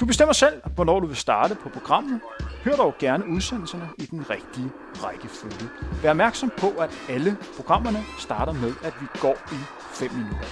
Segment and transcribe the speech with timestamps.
[0.00, 2.20] Du bestemmer selv, hvornår du vil starte på programmet.
[2.64, 4.70] Hør dog gerne udsendelserne i den rigtige
[5.02, 5.70] rækkefølge.
[6.02, 9.58] Vær opmærksom på, at alle programmerne starter med, at vi går i
[9.94, 10.48] 5 minutter.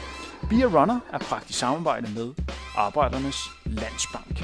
[0.50, 2.34] Be a Runner er praktisk samarbejde med
[2.77, 4.38] Arbejdernes Landsbank.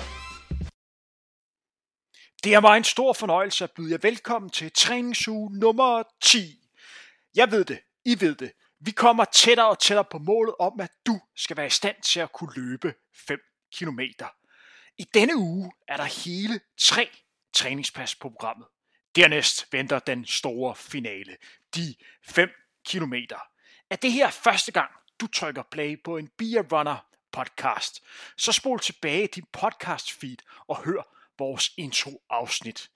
[2.44, 6.38] Det er mig en stor fornøjelse at byde jer velkommen til træningsuge nummer 10.
[7.34, 8.52] Jeg ved det, I ved det.
[8.80, 12.20] Vi kommer tættere og tættere på målet om, at du skal være i stand til
[12.20, 12.94] at kunne løbe
[13.28, 13.38] 5
[13.72, 14.26] kilometer.
[14.98, 17.10] I denne uge er der hele tre
[17.52, 18.66] træningspas på programmet.
[19.16, 21.36] Dernæst venter den store finale,
[21.74, 22.50] de 5
[22.88, 23.14] km.
[23.90, 28.04] Er det her første gang, du trykker play på en Beer Runner podcast,
[28.36, 30.36] så spol tilbage i din podcast feed
[30.68, 31.02] og hør
[31.38, 32.90] vores intro afsnit.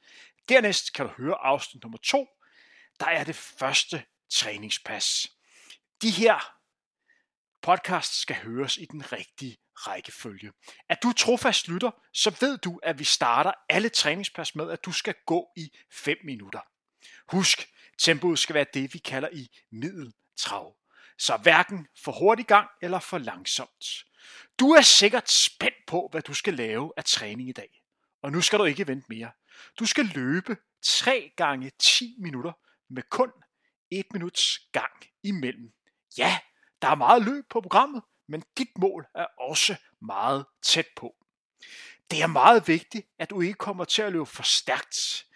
[0.48, 2.28] Dernæst kan du høre afsnit nummer 2,
[3.00, 5.28] der er det første træningspas.
[6.02, 6.56] De her
[7.62, 10.52] podcasts skal høres i den rigtige rækkefølge.
[10.88, 14.92] Er du trofast lytter, så ved du, at vi starter alle træningspas med, at du
[14.92, 16.60] skal gå i 5 minutter.
[17.28, 20.76] Husk, tempoet skal være det, vi kalder i middeltrav.
[21.18, 24.04] Så hverken for hurtig gang eller for langsomt.
[24.58, 27.82] Du er sikkert spændt på, hvad du skal lave af træning i dag.
[28.22, 29.30] Og nu skal du ikke vente mere.
[29.78, 32.52] Du skal løbe 3 gange 10 minutter
[32.90, 33.30] med kun
[33.90, 35.72] 1 minuts gang imellem.
[36.18, 36.38] Ja,
[36.82, 41.14] der er meget løb på programmet, men dit mål er også meget tæt på.
[42.10, 45.26] Det er meget vigtigt, at du ikke kommer til at løbe for stærkt.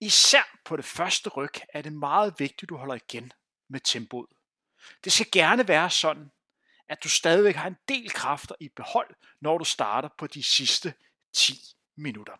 [0.00, 3.32] Især på det første ryg er det meget vigtigt, at du holder igen
[3.68, 4.30] med tempoet.
[5.04, 6.30] Det skal gerne være sådan,
[6.88, 10.94] at du stadigvæk har en del kræfter i behold, når du starter på de sidste
[11.32, 11.54] 10
[11.96, 12.32] minutter.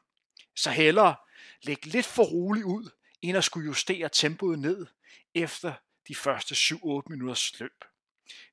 [0.56, 1.14] Så hellere
[1.62, 2.90] læg lidt for roligt ud,
[3.22, 4.86] end at skulle justere tempoet ned
[5.34, 5.74] efter
[6.08, 7.84] de første 7-8 minutters løb.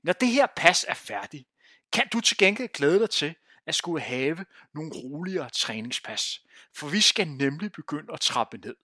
[0.04, 1.48] Når det her pas er færdigt,
[1.92, 3.36] kan du til gengæld glæde dig til
[3.66, 6.42] at skulle have nogle roligere træningspas.
[6.76, 8.76] For vi skal nemlig begynde at trappe ned.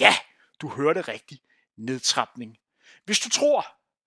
[0.00, 0.14] Ja,
[0.60, 1.42] du hørte rigtigt.
[1.76, 2.58] Nedtrapning.
[3.04, 3.66] Hvis du tror,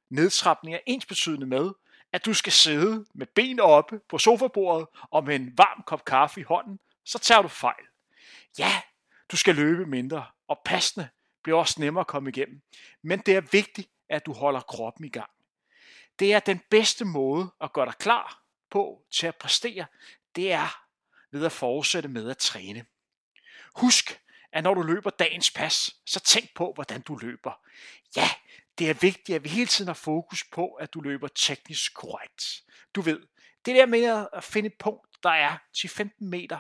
[0.10, 1.72] nedtrapning er ensbetydende med,
[2.14, 6.40] at du skal sidde med benene oppe på sofabordet og med en varm kop kaffe
[6.40, 7.84] i hånden, så tager du fejl.
[8.60, 8.82] Ja,
[9.32, 11.10] du skal løbe mindre, og passende
[11.44, 12.62] bliver også nemmere at komme igennem.
[13.02, 15.30] Men det er vigtigt, at du holder kroppen i gang.
[16.22, 19.86] Det er den bedste måde at gøre dig klar på til at præstere,
[20.36, 20.86] det er
[21.32, 22.86] ved at fortsætte med at træne.
[23.76, 24.22] Husk,
[24.52, 27.60] at når du løber dagens pas, så tænk på, hvordan du løber.
[28.16, 28.30] Ja,
[28.78, 32.64] det er vigtigt, at vi hele tiden har fokus på, at du løber teknisk korrekt.
[32.96, 33.20] Du ved,
[33.66, 36.60] det der med at finde et punkt, der er 10-15 meter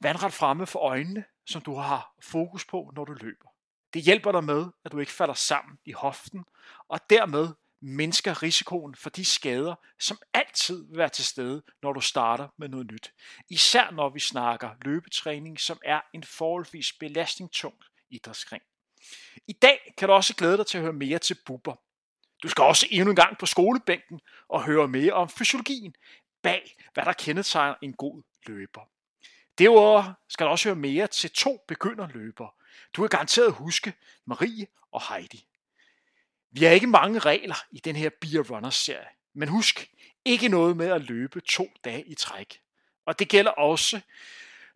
[0.00, 3.48] vandret fremme for øjnene, som du har fokus på, når du løber.
[3.94, 6.44] Det hjælper dig med, at du ikke falder sammen i hoften,
[6.88, 7.48] og dermed
[7.80, 12.68] mindsker risikoen for de skader, som altid vil være til stede, når du starter med
[12.68, 13.12] noget nyt.
[13.50, 17.74] Især når vi snakker løbetræning, som er en forholdsvis belastningstung
[18.10, 18.60] idrætsgren.
[19.46, 21.74] I dag kan du også glæde dig til at høre mere til buber.
[22.42, 25.94] Du skal også endnu en gang på skolebænken og høre mere om fysiologien
[26.42, 28.80] bag, hvad der kendetegner en god løber.
[29.58, 32.50] Derudover skal du også høre mere til to begynderløbere.
[32.94, 33.92] Du kan garanteret huske
[34.26, 35.46] Marie og Heidi.
[36.50, 39.90] Vi har ikke mange regler i den her Beer Runners serie, men husk,
[40.24, 42.60] ikke noget med at løbe to dage i træk.
[43.06, 44.00] Og det gælder også,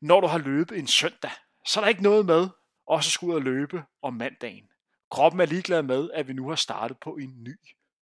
[0.00, 1.31] når du har løbet en søndag.
[1.66, 2.49] Så er der ikke noget med
[2.87, 4.69] også at skulle ud og løbe om mandagen.
[5.10, 7.56] Kroppen er ligeglad med, at vi nu har startet på en ny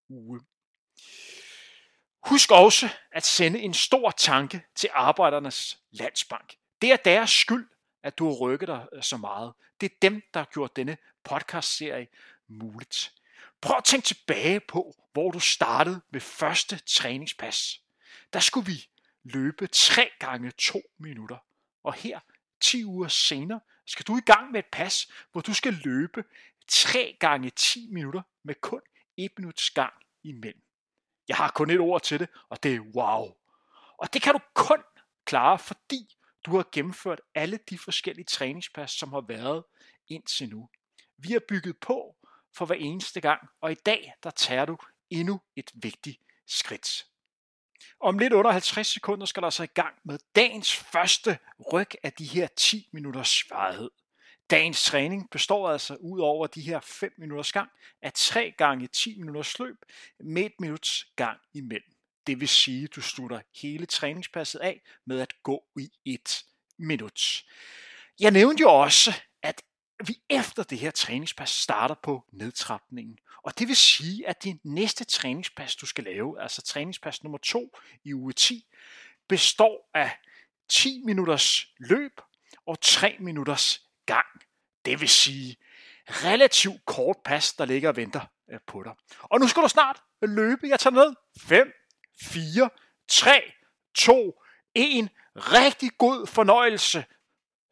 [0.08, 0.40] uge.
[2.26, 6.54] Husk også at sende en stor tanke til Arbejdernes Landsbank.
[6.82, 7.68] Det er deres skyld,
[8.02, 9.52] at du har rykket dig øh, så meget.
[9.80, 12.08] Det er dem, der har gjort denne podcast-serie
[12.48, 13.12] muligt.
[13.60, 17.80] Prøv at tænke tilbage på, hvor du startede med første træningspas.
[18.32, 18.88] Der skulle vi
[19.24, 21.36] løbe 3 gange 2 minutter.
[21.82, 22.20] Og her,
[22.60, 26.24] 10 uger senere, skal du i gang med et pas, hvor du skal løbe
[26.68, 28.80] 3 gange 10 minutter med kun
[29.16, 29.92] 1 minuts gang
[30.22, 30.62] imellem.
[31.28, 33.36] Jeg har kun et ord til det, og det er wow.
[33.98, 34.82] Og det kan du kun
[35.24, 36.16] klare, fordi
[36.46, 39.64] du har gennemført alle de forskellige træningspas, som har været
[40.08, 40.68] indtil nu.
[41.18, 42.16] Vi har bygget på
[42.56, 44.76] for hver eneste gang, og i dag der tager du
[45.10, 47.06] endnu et vigtigt skridt.
[48.00, 51.38] Om lidt under 50 sekunder skal der så i gang med dagens første
[51.72, 53.90] ryg af de her 10 minutters svarhed.
[54.50, 57.70] Dagens træning består altså ud over de her 5 minutters gang
[58.02, 59.76] af 3 gange 10 minutters løb
[60.20, 61.92] med et minuts gang imellem.
[62.26, 66.44] Det vil sige, at du slutter hele træningspasset af med at gå i 1
[66.78, 67.44] minut.
[68.20, 69.62] Jeg nævnte jo også, at
[70.06, 73.18] vi efter det her træningspas starter på nedtrapningen.
[73.42, 77.76] Og det vil sige, at det næste træningspas, du skal lave, altså træningspas nummer 2
[78.04, 78.66] i uge 10,
[79.28, 80.10] består af
[80.68, 82.20] 10 minutters løb
[82.66, 84.26] og 3 minutters gang.
[84.84, 85.56] Det vil sige
[86.06, 88.20] relativt kort pas, der ligger og venter
[88.52, 88.92] øh, på dig.
[89.20, 90.66] Og nu skal du snart løbe.
[90.68, 91.14] Jeg tager ned.
[91.40, 91.72] 5,
[92.22, 92.70] 4,
[93.08, 93.52] 3,
[93.94, 94.42] 2,
[94.74, 95.08] 1.
[95.36, 97.04] Rigtig god fornøjelse.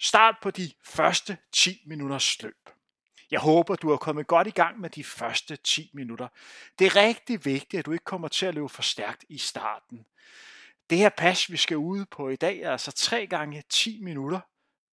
[0.01, 2.71] Start på de første 10 minutters løb.
[3.31, 6.29] Jeg håber, du er kommet godt i gang med de første 10 minutter.
[6.79, 10.07] Det er rigtig vigtigt, at du ikke kommer til at løbe for stærkt i starten.
[10.91, 14.41] Det her pas, vi skal ude på i dag, er altså 3 gange 10 minutter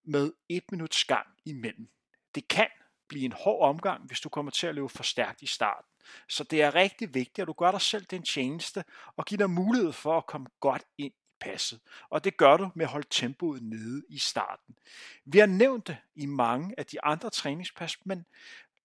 [0.05, 1.89] med 1 minuts gang imellem.
[2.35, 2.69] Det kan
[3.09, 5.91] blive en hård omgang, hvis du kommer til at løbe for stærkt i starten.
[6.29, 8.85] Så det er rigtig vigtigt, at du gør dig selv den tjeneste
[9.17, 11.13] og giver dig mulighed for at komme godt ind
[11.45, 11.81] passet.
[12.11, 14.77] Og det gør du med at holde tempoet nede i starten.
[15.25, 18.27] Vi har nævnt det i mange af de andre træningspas, men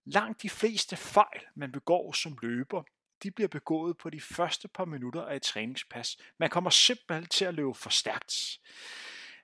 [0.06, 2.84] langt de fleste fejl, man begår som løber,
[3.24, 6.18] de bliver begået på de første par minutter af et træningspas.
[6.38, 8.60] Man kommer simpelthen til at løbe for stærkt.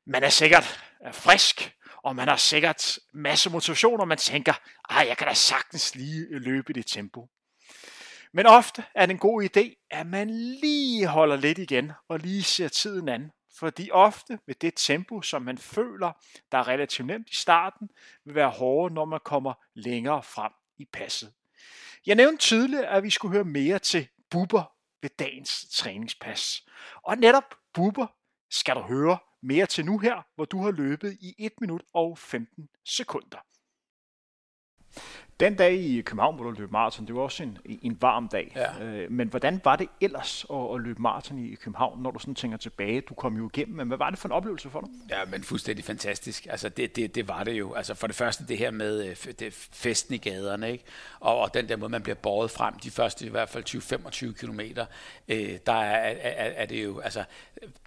[0.05, 4.53] Man er sikkert øh, frisk, og man har sikkert masse motivation, og man tænker,
[4.89, 7.29] at jeg kan da sagtens lige løbe i det tempo.
[8.35, 12.43] Men ofte er det en god idé, at man lige holder lidt igen og lige
[12.43, 13.31] ser tiden an.
[13.59, 16.11] Fordi ofte med det tempo, som man føler,
[16.51, 17.89] der er relativt nemt i starten,
[18.25, 21.33] vil være hårdere, når man kommer længere frem i passet.
[22.05, 26.65] Jeg nævnte tidligere, at vi skulle høre mere til buber ved dagens træningspas.
[27.03, 28.07] Og netop buber
[28.49, 32.17] skal du høre mere til nu her, hvor du har løbet i 1 minut og
[32.17, 33.39] 15 sekunder.
[35.39, 38.51] Den dag i København, hvor du løb maraton, det var også en, en varm dag.
[38.55, 38.83] Ja.
[38.83, 42.35] Øh, men hvordan var det ellers at, at løbe maraton i København, når du sådan
[42.35, 43.01] tænker tilbage?
[43.01, 44.89] Du kom jo igennem, men hvad var det for en oplevelse for dig?
[45.09, 46.47] Ja, men fuldstændig fantastisk.
[46.49, 47.73] Altså, det, det, det var det jo.
[47.73, 50.83] Altså, for det første det her med øh, det, festen i gaderne, ikke?
[51.19, 53.63] Og, og den der måde, man bliver båret frem, de første i hvert fald
[54.33, 54.85] 20-25 kilometer,
[55.27, 57.23] øh, der er, er, er det jo, altså,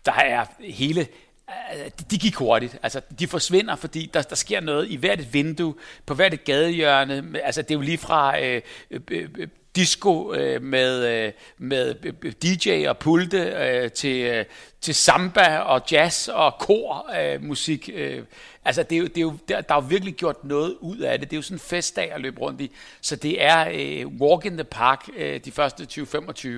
[0.05, 1.07] der er hele
[1.49, 2.79] Øh, de gik hurtigt.
[2.83, 5.75] Altså, de forsvinder, fordi der, der sker noget i hvert et vindue,
[6.07, 7.41] på hvert et gadehjørne.
[7.45, 11.95] Altså, det er jo lige fra øh, øh, øh, disco øh, med, øh, med
[12.33, 14.45] DJ og pulte øh, til, øh,
[14.81, 17.91] til samba og jazz og kor øh, musik.
[17.95, 18.23] Øh.
[18.65, 20.99] Altså, det er jo, det er jo, der, der er jo virkelig gjort noget ud
[20.99, 21.31] af det.
[21.31, 22.71] Det er jo sådan en festdag at løbe rundt i.
[23.01, 26.49] Så det er øh, walk in the park øh, de første 20-25.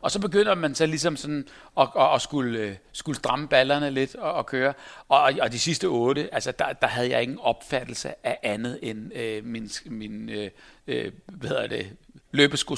[0.00, 1.48] Og så begynder man så ligesom sådan
[1.80, 4.74] at, at, at skulle, øh, skulle stramme ballerne lidt og, og køre.
[5.08, 9.14] Og, og de sidste otte, altså der, der havde jeg ingen opfattelse af andet end
[9.14, 10.50] øh, min, min øh,
[10.86, 11.96] øh hvad hedder det,
[12.32, 12.76] løbesko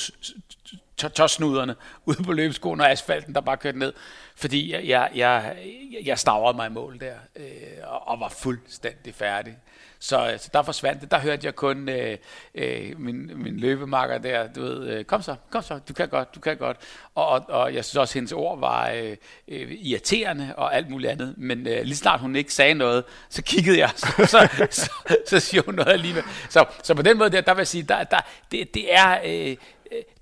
[2.06, 3.92] ude på løbeskoen og asfalten, der bare kørte ned.
[4.36, 5.56] Fordi jeg, jeg, jeg,
[6.04, 7.46] jeg stavrede mig i mål der, øh,
[7.82, 9.56] og, og var fuldstændig færdig.
[10.04, 11.10] Så, øh, så der forsvandt det.
[11.10, 12.18] Der hørte jeg kun øh,
[12.54, 16.34] øh, min, min løbemarker der, du ved, øh, kom så, kom så, du kan godt,
[16.34, 16.76] du kan godt.
[17.14, 19.16] Og, og, og jeg synes også, at hendes ord var øh,
[19.48, 21.34] øh, irriterende og alt muligt andet.
[21.36, 24.90] Men øh, lige snart hun ikke sagde noget, så kiggede jeg, så, så, så,
[25.26, 26.24] så siger hun noget alligevel.
[26.48, 28.20] Så, så på den måde der, der vil jeg sige, der, der,
[28.52, 29.18] det, det er...
[29.24, 29.56] Øh,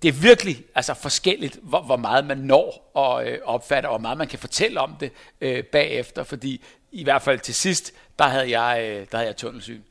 [0.02, 4.02] det er virkelig altså forskelligt, hvor, hvor meget man når og øh, opfatter, og hvor
[4.02, 8.24] meget man kan fortælle om det øh, bagefter, fordi i hvert fald til sidst, der
[8.24, 9.82] havde jeg, øh, der havde jeg tunnelsyn.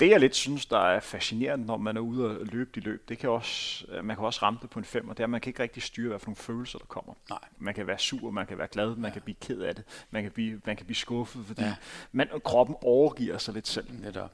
[0.00, 3.08] Det jeg lidt synes, der er fascinerende, når man er ude og løbe de løb,
[3.08, 5.26] det kan også, øh, man kan også ramme det på en fem, og det er,
[5.26, 7.14] at man kan ikke rigtig styre, hvad for nogle følelser, der kommer.
[7.30, 7.38] Nej.
[7.58, 9.12] Man kan være sur, man kan være glad, man ja.
[9.12, 11.74] kan blive ked af det, man kan blive, man kan blive skuffet, fordi ja.
[12.12, 13.86] man, kroppen overgiver sig lidt selv.
[14.02, 14.32] Netop.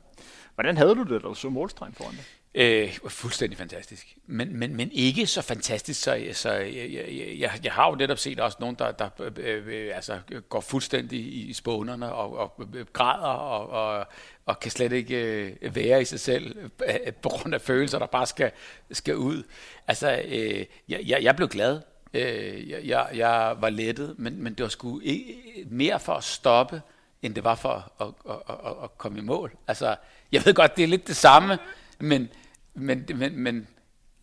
[0.54, 2.24] Hvordan havde du det, da du så målstregen foran dig?
[2.56, 4.16] Øh, fuldstændig fantastisk.
[4.26, 8.18] Men, men, men ikke så fantastisk, så, så jeg, jeg, jeg, jeg har jo netop
[8.18, 10.18] set også nogen, der, der øh, øh altså,
[10.48, 14.06] går fuldstændig i spånerne og, og øh, græder og, og,
[14.46, 18.06] og kan slet ikke øh, være i sig selv øh, på grund af følelser, der
[18.06, 18.50] bare skal,
[18.92, 19.42] skal ud.
[19.88, 21.80] Altså, øh, jeg, jeg blev glad.
[22.14, 25.36] Øh, jeg, jeg var lettet, men, men det var sgu ikke,
[25.70, 26.82] mere for at stoppe,
[27.22, 29.56] end det var for at, at, at, at komme i mål.
[29.68, 29.96] Altså,
[30.32, 31.58] jeg ved godt, det er lidt det samme,
[31.98, 32.28] men
[32.74, 33.68] men, men, men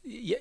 [0.05, 0.33] ja,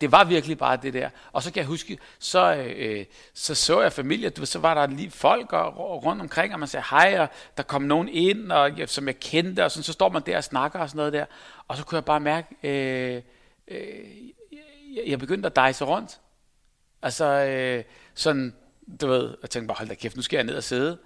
[0.00, 1.10] det var virkelig bare det der.
[1.32, 3.04] Og så kan jeg huske, så øh,
[3.34, 6.68] så, så jeg familie, du, så var der lige folk og, rundt omkring, og man
[6.68, 9.92] sagde hej, og der kom nogen ind, og, ja, som jeg kendte, og sådan, så
[9.92, 11.24] står man der og snakker og sådan noget der.
[11.68, 13.22] Og så kunne jeg bare mærke, øh,
[13.68, 13.88] øh,
[15.06, 16.20] jeg begyndte at dejse rundt.
[17.02, 18.54] Altså, øh, sådan,
[19.00, 20.98] du ved, jeg tænkte bare, hold da kæft, nu skal jeg ned og sidde.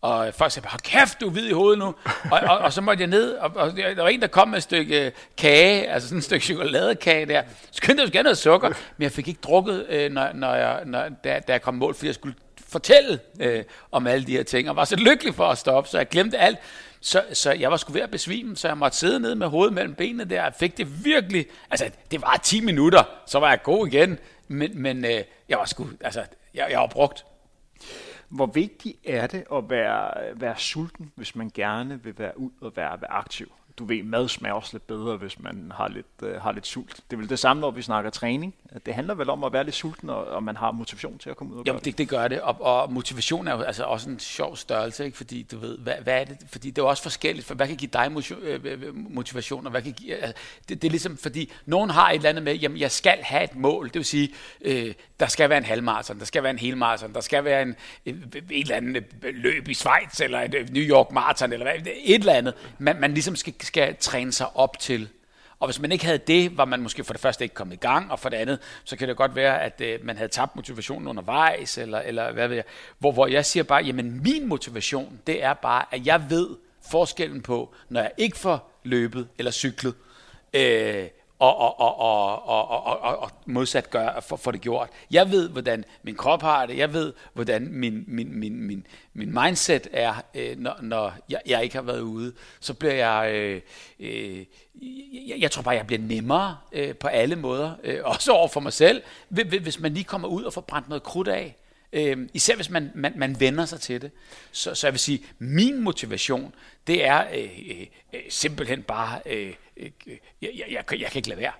[0.00, 1.94] Og folk sagde hold kæft, du er hvid i hovedet nu.
[2.32, 4.56] og, og, og, så måtte jeg ned, og, og, der var en, der kom med
[4.56, 7.42] et stykke øh, kage, altså sådan et stykke chokoladekage der.
[7.62, 10.82] Så skyndte jeg gerne noget sukker, men jeg fik ikke drukket, øh, når, når jeg,
[10.86, 12.34] når, da, da jeg kom mål, fordi jeg skulle
[12.68, 15.98] fortælle øh, om alle de her ting, og var så lykkelig for at stoppe, så
[15.98, 16.58] jeg glemte alt.
[17.00, 19.74] Så, så jeg var sgu ved at besvime, så jeg måtte sidde ned med hovedet
[19.74, 23.62] mellem benene der, og fik det virkelig, altså det var 10 minutter, så var jeg
[23.62, 26.22] god igen, men, men øh, jeg var sgu, altså
[26.54, 27.24] jeg, jeg var brugt.
[28.28, 32.72] Hvor vigtigt er det at være, være sulten, hvis man gerne vil være ud og
[32.76, 33.52] være, være aktiv?
[33.78, 36.96] Du ved, mad smager også lidt bedre, hvis man har lidt, øh, har lidt sult.
[37.10, 38.54] Det er vel det samme, når vi snakker træning.
[38.86, 41.36] Det handler vel om at være lidt sulten, og, og man har motivation til at
[41.36, 44.10] komme ud og Jamen, det, det gør det, og, og motivation er jo altså også
[44.10, 45.16] en sjov størrelse, ikke?
[45.16, 46.38] fordi du ved, hvad, hvad er det?
[46.48, 49.82] Fordi det er også forskelligt, for hvad kan give dig øh, øh, motivation, og hvad
[49.82, 52.78] kan give, altså, det, det er ligesom, fordi nogen har et eller andet med, jamen
[52.78, 56.24] jeg skal have et mål, det vil sige, øh, der skal være en halvmarathon, der
[56.24, 60.20] skal være en helmarathon, der skal være en, et, et eller andet løb i Schweiz,
[60.20, 63.96] eller et New York Marathon, eller hvad, et eller andet, man, man ligesom skal skal
[64.00, 65.08] træne sig op til.
[65.60, 67.78] Og hvis man ikke havde det, var man måske for det første ikke kommet i
[67.78, 70.56] gang, og for det andet, så kan det godt være, at øh, man havde tabt
[70.56, 72.64] motivationen undervejs, eller, eller hvad ved jeg.
[72.98, 76.48] Hvor, hvor jeg siger bare, jamen min motivation, det er bare, at jeg ved
[76.90, 79.94] forskellen på, når jeg ikke får løbet eller cyklet,
[80.54, 81.06] øh,
[81.38, 84.88] og, og, og, og, og, og, og, og modsat gør for, for det gjort.
[85.10, 86.78] Jeg ved, hvordan min krop har det.
[86.78, 91.62] Jeg ved, hvordan min, min, min, min, min mindset er, øh, når, når jeg, jeg
[91.62, 92.32] ikke har været ude.
[92.60, 93.32] Så bliver jeg...
[93.34, 93.60] Øh,
[94.00, 94.44] øh,
[95.28, 97.72] jeg, jeg tror bare, jeg bliver nemmere øh, på alle måder.
[97.84, 101.02] Øh, også over for mig selv, hvis man lige kommer ud og får brændt noget
[101.02, 101.56] krudt af.
[101.92, 104.10] Øh, især hvis man, man, man vender sig til det.
[104.52, 106.54] Så, så jeg vil sige, min motivation,
[106.86, 109.20] det er øh, øh, øh simpelthen bare...
[109.26, 109.90] Øh, jeg,
[110.42, 111.52] jeg, jeg, jeg kan ikke lade være.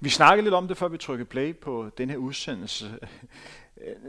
[0.00, 2.98] Vi snakkede lidt om det, før vi trykkede play på den her udsendelse.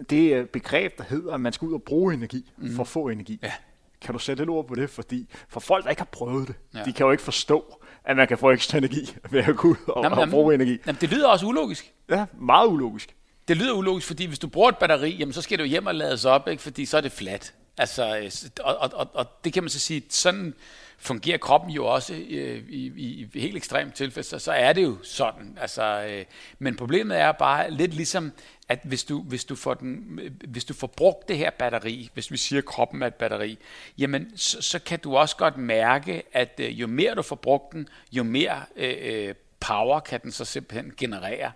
[0.10, 2.75] Det begreb, der hedder, at man skal ud og bruge energi mm.
[2.75, 3.39] for at få energi.
[3.44, 3.51] Ja.
[4.01, 4.89] Kan du sætte et ord på det?
[4.89, 6.84] Fordi for folk, der ikke har prøvet det, ja.
[6.84, 9.75] de kan jo ikke forstå, at man kan få ekstra energi ved at gå ud
[9.88, 10.77] og, jamen, og bruge energi.
[10.88, 11.94] Jamen, det lyder også ulogisk.
[12.10, 13.14] Ja, meget ulogisk.
[13.47, 15.95] Det lyder ulogisk, fordi hvis du bruger et batteri, jamen, så skal du hjem og
[15.95, 16.63] lades op, ikke?
[16.63, 17.53] fordi så er det fladt.
[17.77, 18.31] Altså, øh,
[18.63, 20.53] og, og, og, og det kan man så sige, sådan
[20.97, 24.83] fungerer kroppen jo også øh, i, i, i helt ekstremt tilfælde, så, så er det
[24.83, 25.57] jo sådan.
[25.61, 26.25] Altså, øh,
[26.59, 28.31] men problemet er bare lidt ligesom,
[28.69, 32.09] at hvis du, hvis, du får den, øh, hvis du får brugt det her batteri,
[32.13, 33.57] hvis vi siger, at kroppen er et batteri,
[33.97, 37.73] jamen så, så kan du også godt mærke, at øh, jo mere du får brugt
[37.73, 41.51] den, jo mere øh, øh power kan den så simpelthen generere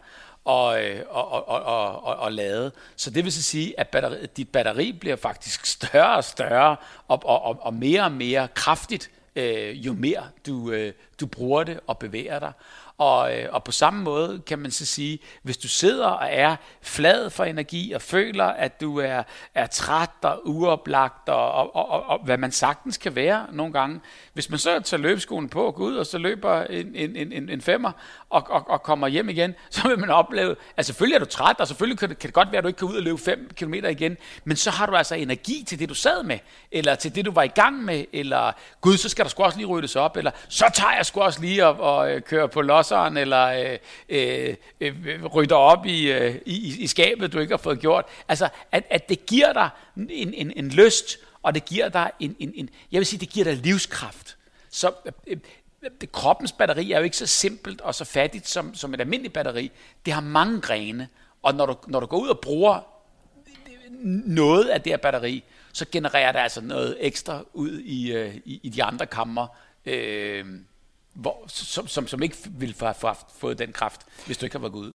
[0.50, 2.72] Øh, og, og, og, og, og, og lade.
[2.96, 6.76] Så det vil så sige, at batteri, dit batteri bliver faktisk større og større,
[7.08, 11.80] og, og, og mere og mere kraftigt, øh, jo mere du, øh, du bruger det
[11.88, 12.52] og bevæger dig.
[13.00, 16.56] Og, øh, og på samme måde kan man så sige, hvis du sidder og er
[16.82, 19.24] flad for energi og føler, at du er,
[19.56, 23.74] er træt og uoplagt og, og, og, og, og hvad man sagtens kan være nogle
[23.74, 24.00] gange.
[24.34, 27.50] Hvis man så tager løbeskoen på og går ud og så løber en, en, en,
[27.50, 27.92] en femmer
[28.30, 31.60] og, og, og kommer hjem igen, så vil man opleve, at selvfølgelig er du træt,
[31.60, 33.18] og selvfølgelig kan det, kan det godt være, at du ikke kan ud og løbe
[33.18, 36.40] 5 km igen, men så har du altså energi til det, du sad med,
[36.72, 38.52] eller til det, du var i gang med, eller
[38.82, 41.42] gud, så skal der sgu også lige ryddes op, eller så tager jeg sgu også
[41.42, 43.78] lige og, og øh, køre på los tosseren, eller øh,
[44.10, 48.06] øh, øh, rydder op i, øh, i, i skabet, du ikke har fået gjort.
[48.28, 52.36] Altså, at, at det giver dig en, en, en lyst, og det giver dig en,
[52.40, 54.38] en, en, jeg vil sige, det giver dig livskraft.
[54.70, 55.38] Så øh, øh,
[56.02, 59.34] det, kroppens batteri er jo ikke så simpelt og så fattigt som, som et almindeligt
[59.34, 59.72] batteri.
[60.06, 61.08] Det har mange grene,
[61.44, 62.80] og når du, når du går ud og bruger
[64.26, 65.44] noget af det her batteri,
[65.74, 69.48] så genererer det altså noget ekstra ud i, øh, i, i de andre kammer.
[69.86, 70.46] Øh,
[71.14, 74.74] hvor, som, som, som ikke ville have fået den kraft, hvis du ikke har været
[74.74, 74.92] gået ud.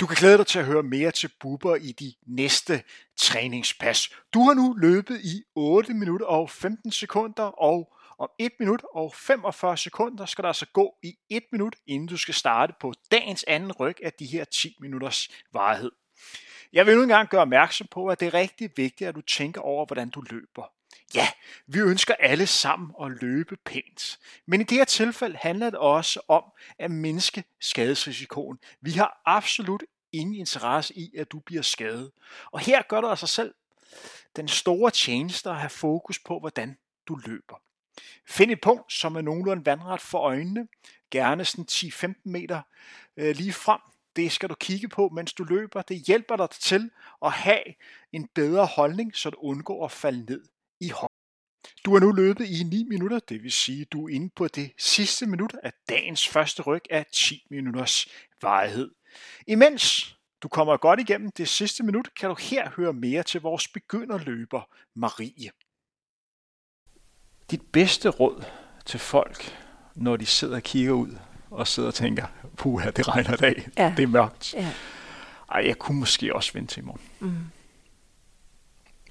[0.00, 2.82] Du kan glæde dig til at høre mere til Bubber i de næste
[3.16, 4.10] træningspas.
[4.34, 9.14] Du har nu løbet i 8 minutter og 15 sekunder, og om 1 minut og
[9.14, 13.44] 45 sekunder skal der altså gå i 1 minut, inden du skal starte på dagens
[13.48, 15.90] anden ryg af de her 10 minutters varighed.
[16.72, 19.60] Jeg vil nu engang gøre opmærksom på, at det er rigtig vigtigt, at du tænker
[19.60, 20.72] over, hvordan du løber.
[21.14, 21.28] Ja,
[21.66, 24.18] vi ønsker alle sammen at løbe pænt.
[24.46, 26.44] Men i det her tilfælde handler det også om
[26.78, 28.58] at mindske skadesrisikoen.
[28.80, 29.82] Vi har absolut
[30.12, 32.10] ingen interesse i, at du bliver skadet.
[32.52, 33.54] Og her gør du altså selv
[34.36, 37.56] den store tjeneste at have fokus på, hvordan du løber.
[38.26, 40.68] Find et punkt, som er nogenlunde vandret for øjnene,
[41.10, 42.62] gerne sådan 10-15 meter
[43.16, 43.80] øh, lige frem.
[44.16, 45.82] Det skal du kigge på, mens du løber.
[45.82, 46.90] Det hjælper dig til
[47.24, 47.62] at have
[48.12, 50.44] en bedre holdning, så du undgår at falde ned
[50.80, 51.10] i hånd.
[51.84, 54.72] Du har nu løbet i 9 minutter, det vil sige, du er inde på det
[54.78, 58.06] sidste minut af dagens første ryg af 10 minutters
[58.42, 58.90] varighed.
[59.46, 60.14] Imens
[60.44, 64.62] du kommer godt igennem det sidste minut, kan du her høre mere til vores begynderløber,
[64.94, 65.50] Marie.
[67.50, 68.44] Dit bedste råd
[68.86, 69.58] til folk,
[69.94, 71.16] når de sidder og kigger ud
[71.50, 72.26] og sidder og tænker,
[72.56, 73.94] puha, det regner dag, ja.
[73.96, 74.54] det er mørkt.
[74.54, 74.72] Ja.
[75.50, 77.02] Ej, jeg kunne måske også vente til i morgen.
[77.20, 77.36] Mm.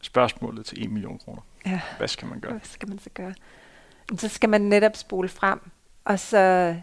[0.01, 1.41] Spørgsmålet til 1 million kroner.
[1.65, 1.81] Ja.
[1.97, 2.51] Hvad skal man gøre?
[2.51, 3.33] Hvad skal man så gøre?
[4.17, 5.59] Så skal man netop spole frem,
[6.05, 6.75] og så,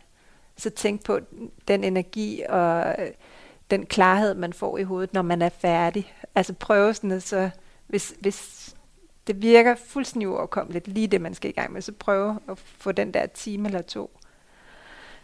[0.56, 1.20] så tænke på
[1.68, 2.96] den energi og
[3.70, 6.14] den klarhed, man får i hovedet, når man er færdig.
[6.34, 7.50] Altså prøve sådan, så
[7.86, 8.74] hvis, hvis
[9.26, 12.92] det virker fuldstændig uoverkommeligt, lige det, man skal i gang med, så prøve at få
[12.92, 14.18] den der time eller to,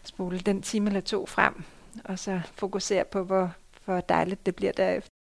[0.02, 1.64] spole den time eller to frem,
[2.04, 3.52] og så fokusere på, hvor,
[3.84, 5.15] hvor dejligt det bliver derefter.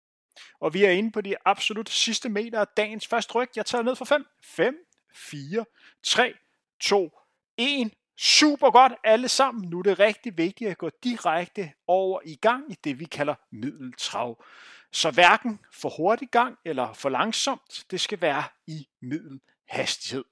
[0.60, 3.48] Og vi er inde på de absolut sidste meter af dagens første ryg.
[3.56, 4.76] Jeg tager ned for 5, 5,
[5.14, 5.64] 4,
[6.02, 6.34] 3,
[6.80, 7.10] 2,
[7.56, 7.92] 1.
[8.18, 9.68] Super godt alle sammen.
[9.70, 13.34] Nu er det rigtig vigtigt at gå direkte over i gang i det, vi kalder
[13.52, 14.44] middeltrav.
[14.92, 20.24] Så hverken for hurtig gang eller for langsomt, det skal være i middelhastighed.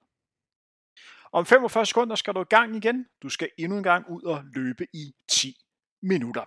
[1.33, 3.07] Om 45 sekunder skal du i gang igen.
[3.23, 5.57] Du skal endnu en gang ud og løbe i 10
[6.03, 6.45] minutter.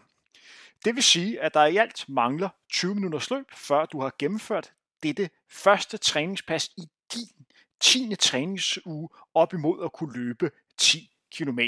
[0.86, 4.74] Det vil sige, at der i alt mangler 20 minutters løb, før du har gennemført
[5.04, 7.46] dette første træningspas i din
[7.80, 8.16] 10.
[8.16, 11.60] træningsuge op imod at kunne løbe 10 km.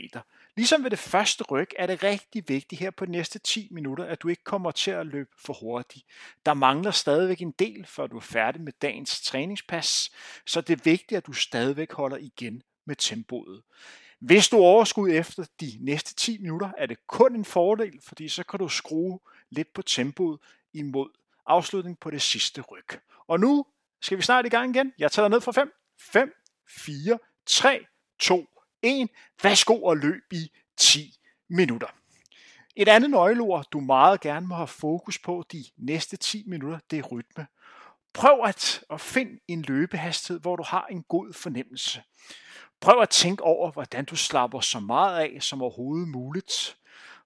[0.56, 4.06] Ligesom ved det første ryg er det rigtig vigtigt her på de næste 10 minutter,
[4.06, 6.06] at du ikke kommer til at løbe for hurtigt.
[6.46, 10.12] Der mangler stadigvæk en del, før du er færdig med dagens træningspas,
[10.46, 13.62] så det er vigtigt, at du stadigvæk holder igen med tempoet.
[14.20, 18.44] Hvis du overskud efter de næste 10 minutter, er det kun en fordel, fordi så
[18.44, 20.40] kan du skrue lidt på tempoet
[20.74, 21.10] imod
[21.46, 23.00] afslutning på det sidste ryg.
[23.28, 23.66] Og nu
[24.02, 24.94] skal vi snart i gang igen.
[24.98, 26.34] Jeg tager ned fra 5, 5,
[26.70, 27.86] 4, 3,
[28.20, 28.46] 2,
[28.82, 29.10] 1.
[29.44, 31.88] Værsgo og løb i 10 minutter.
[32.76, 37.00] Et andet nøgleord, du meget gerne må have fokus på de næste 10 minutter, det
[37.00, 37.48] er rytme.
[38.14, 42.04] Prøv at, at finde en løbehastighed, hvor du har en god fornemmelse.
[42.82, 46.78] Prøv at tænke over, hvordan du slapper så meget af som overhovedet muligt.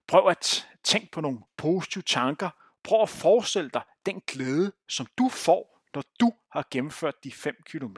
[0.08, 2.50] Prøv at tænke på nogle positive tanker.
[2.84, 7.56] Prøv at forestille dig den glæde, som du får, når du har gennemført de 5
[7.66, 7.98] km.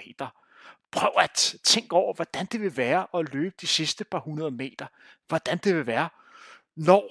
[0.91, 4.88] Prøv at tænke over, hvordan det vil være at løbe de sidste par hundrede meter.
[5.28, 6.10] Hvordan det vil være,
[6.76, 7.10] når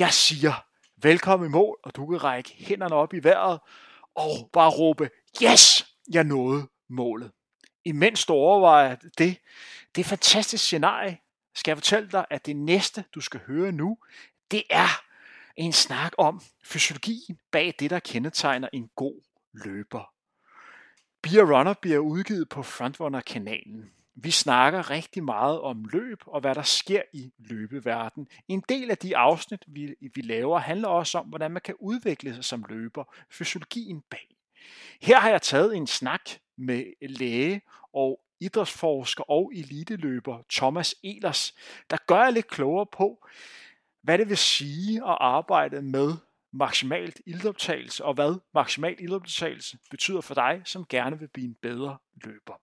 [0.00, 0.64] jeg siger,
[0.96, 3.60] velkommen i mål, og du kan række hænderne op i vejret,
[4.14, 5.10] og bare råbe,
[5.42, 7.32] yes, jeg nåede målet
[7.86, 9.38] imens du overvejer det, det
[9.96, 11.18] er et fantastisk scenarie,
[11.54, 13.98] skal jeg fortælle dig, at det næste, du skal høre nu,
[14.50, 15.02] det er
[15.56, 19.20] en snak om fysiologien bag det, der kendetegner en god
[19.52, 20.12] løber.
[21.22, 23.90] Beer Runner bliver udgivet på Frontrunner-kanalen.
[24.14, 28.28] Vi snakker rigtig meget om løb og hvad der sker i løbeverden.
[28.48, 32.34] En del af de afsnit, vi, vi laver, handler også om, hvordan man kan udvikle
[32.34, 34.36] sig som løber, fysiologien bag.
[35.00, 37.60] Her har jeg taget en snak med læge
[37.94, 41.54] og idrætsforsker og eliteløber Thomas Elers,
[41.90, 43.26] der gør jeg lidt klogere på,
[44.02, 46.12] hvad det vil sige at arbejde med
[46.52, 51.96] maksimalt ildoptagelse, og hvad maksimal ildoptagelse betyder for dig, som gerne vil blive en bedre
[52.24, 52.60] løber.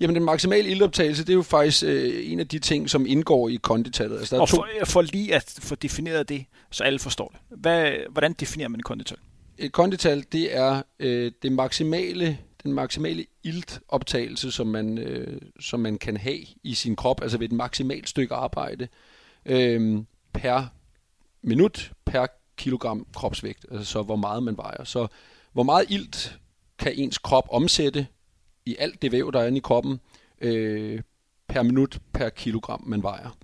[0.00, 3.48] Jamen den maksimale ildoptagelse, det er jo faktisk øh, en af de ting, som indgår
[3.48, 4.18] i konditallet.
[4.18, 4.84] Altså, der og for, to...
[4.84, 7.58] for lige at få defineret det, så alle forstår det.
[7.58, 9.18] Hvad, hvordan definerer man et kondital?
[9.62, 15.98] Et kondital, det er øh, det maksimale, den maksimale iltoptagelse, som man, øh, som man
[15.98, 18.88] kan have i sin krop, altså ved et maksimalt stykke arbejde
[19.46, 20.66] øh, per
[21.42, 24.84] minut, per kilogram kropsvægt, altså så hvor meget man vejer.
[24.84, 25.06] Så
[25.52, 26.38] hvor meget ilt
[26.78, 28.06] kan ens krop omsætte
[28.66, 30.00] i alt det væv, der er inde i kroppen,
[30.40, 31.00] øh,
[31.48, 33.36] per minut, per kilogram, man vejer.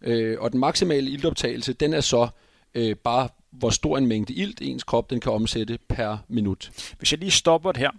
[0.00, 2.28] Øh, og den maksimale iltoptagelse, den er så
[2.74, 6.92] øh, bare hvor stor en mængde ilt ens krop den kan omsætte per minut.
[6.98, 7.90] Hvis jeg lige stopper det her,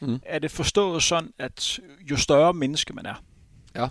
[0.00, 0.20] mm.
[0.22, 3.22] er det forstået sådan, at jo større menneske man er,
[3.74, 3.88] ja.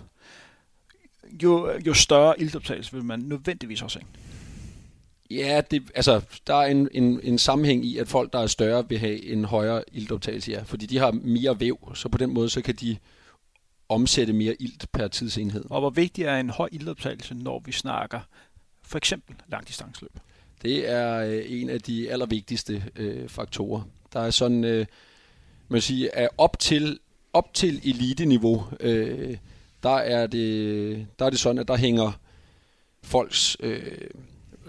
[1.42, 4.08] jo, jo større iltoptagelse vil man nødvendigvis også have?
[5.30, 8.88] Ja, det, altså, der er en, en, en sammenhæng i, at folk, der er større,
[8.88, 12.50] vil have en højere iltoptagelse, ja, fordi de har mere væv, så på den måde,
[12.50, 12.96] så kan de
[13.88, 15.64] omsætte mere ilt per tidsenhed.
[15.70, 18.20] Og hvor vigtig er en høj iltoptagelse, når vi snakker
[18.82, 20.12] for eksempel langdistanceløb?
[20.62, 23.82] Det er øh, en af de allervigtigste øh, faktorer.
[24.12, 24.86] Der er sådan, øh,
[25.68, 26.98] man sige, at op til,
[27.32, 29.36] op til elite-niveau, øh,
[29.82, 32.12] der, er det, der er det sådan, at der hænger
[33.02, 33.82] folks øh,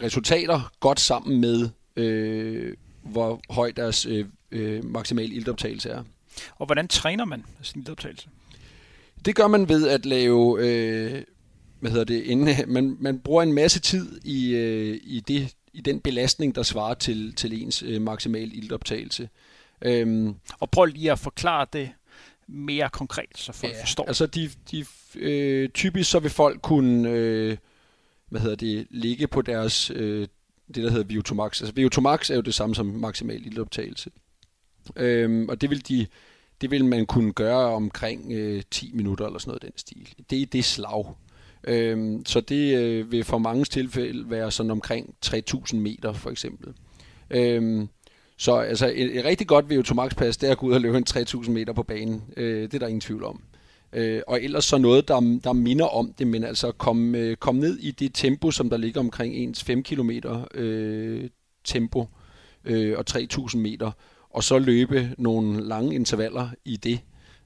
[0.01, 6.03] resultater godt sammen med, øh, hvor høj deres øh, øh, maksimale ildoptagelse er.
[6.55, 8.27] Og hvordan træner man sin ildoptagelse?
[9.25, 11.23] Det gør man ved at lave, øh,
[11.79, 15.81] hvad hedder det, inden, man, man bruger en masse tid i, øh, i det i
[15.81, 19.29] den belastning, der svarer til, til ens øh, maksimal iltoptagelse.
[19.81, 21.91] Øhm, og prøv lige at forklare det
[22.47, 24.05] mere konkret, så folk ja, forstår.
[24.05, 27.57] Altså de, de øh, typisk så vil folk kunne øh,
[28.29, 30.27] hvad hedder det, ligge på deres øh,
[30.75, 31.63] det der hedder VO2max.
[31.63, 34.09] Altså VO2max er jo det samme som maksimal iltoptagelse.
[34.95, 36.07] Øhm, og det vil de
[36.61, 40.13] det vil man kunne gøre omkring øh, 10 minutter eller sådan noget den stil.
[40.29, 41.15] Det er det slag.
[41.67, 46.73] Øhm, så det øh, vil for mange tilfælde være sådan omkring 3000 meter for eksempel.
[47.29, 47.87] Øhm,
[48.37, 50.81] så altså et, et rigtig godt VO2 max pas, det er at gå ud og
[50.81, 52.23] løbe en 3000 meter på banen.
[52.37, 53.41] Øh, det er der ingen tvivl om.
[53.93, 57.55] Øh, og ellers så noget, der, der minder om det, men altså kom, øh, kom
[57.55, 60.11] ned i det tempo, som der ligger omkring ens 5 km
[60.53, 61.29] øh,
[61.63, 62.07] tempo
[62.65, 63.91] øh, og 3000 meter,
[64.29, 66.99] og så løbe nogle lange intervaller i det.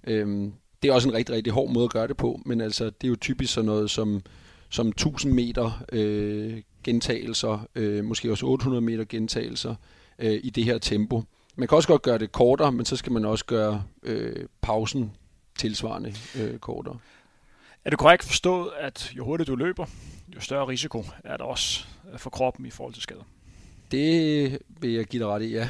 [0.08, 0.48] Øh,
[0.82, 3.04] det er også en rigtig, rigtig hård måde at gøre det på, men altså det
[3.04, 4.22] er jo typisk sådan noget som,
[4.70, 9.76] som 1000 meter øh, gentagelser, øh, måske også 800 meter gentagelser,
[10.20, 11.24] øh, i det her tempo.
[11.56, 15.12] Man kan også godt gøre det kortere, men så skal man også gøre øh, pausen
[15.58, 16.98] tilsvarende øh, kortere.
[17.86, 19.86] Er det korrekt forstået, at jo hurtigere du løber,
[20.36, 23.24] jo større risiko er der også øh, for kroppen i forhold til skader?
[23.92, 25.70] Det vil jeg give dig ret i, ja.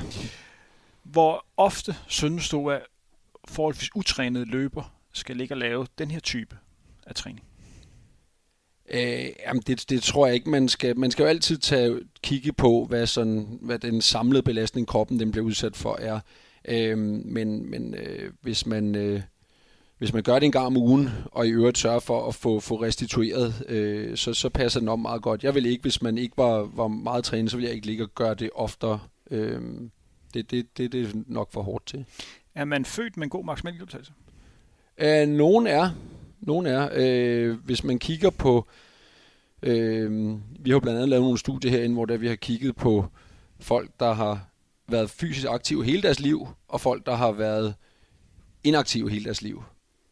[1.03, 2.81] Hvor ofte synes du, at
[3.47, 6.57] forholdsvis utrænede løber skal ligge og lave den her type
[7.07, 7.45] af træning?
[8.91, 10.49] Øh, jamen det, det tror jeg ikke.
[10.49, 14.87] Man skal, man skal jo altid tage, kigge på, hvad, sådan, hvad den samlede belastning,
[14.87, 16.19] kroppen den bliver udsat for, er.
[16.67, 19.21] Øh, men men øh, hvis, man, øh,
[19.97, 22.59] hvis man gør det en gang om ugen, og i øvrigt sørger for at få,
[22.59, 25.43] få restitueret, øh, så, så passer den om meget godt.
[25.43, 28.03] Jeg vil ikke, hvis man ikke var, var meget trænet, så vil jeg ikke ligge
[28.03, 28.99] og gøre det oftere.
[29.31, 29.61] Øh,
[30.33, 32.05] det, det, det, det er nok for hårdt til.
[32.55, 34.11] Er man født med en god maksimal optagelse?
[34.97, 35.89] Øh, nogen er.
[36.39, 36.89] Nogen er.
[36.93, 38.67] Øh, hvis man kigger på...
[39.63, 43.05] Øh, vi har blandt andet lavet nogle studier herinde, hvor der vi har kigget på
[43.59, 44.49] folk, der har
[44.87, 47.73] været fysisk aktive hele deres liv, og folk, der har været
[48.63, 49.63] inaktive hele deres liv.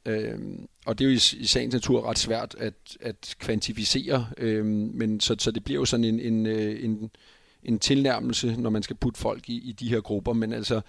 [0.05, 0.39] Øh,
[0.85, 5.19] og det er jo i, i sagens natur ret svært at, at kvantificere, øh, men
[5.19, 7.11] så, så det bliver jo sådan en, en, øh, en,
[7.63, 10.33] en tilnærmelse, når man skal putte folk i, i de her grupper.
[10.33, 10.81] Men altså,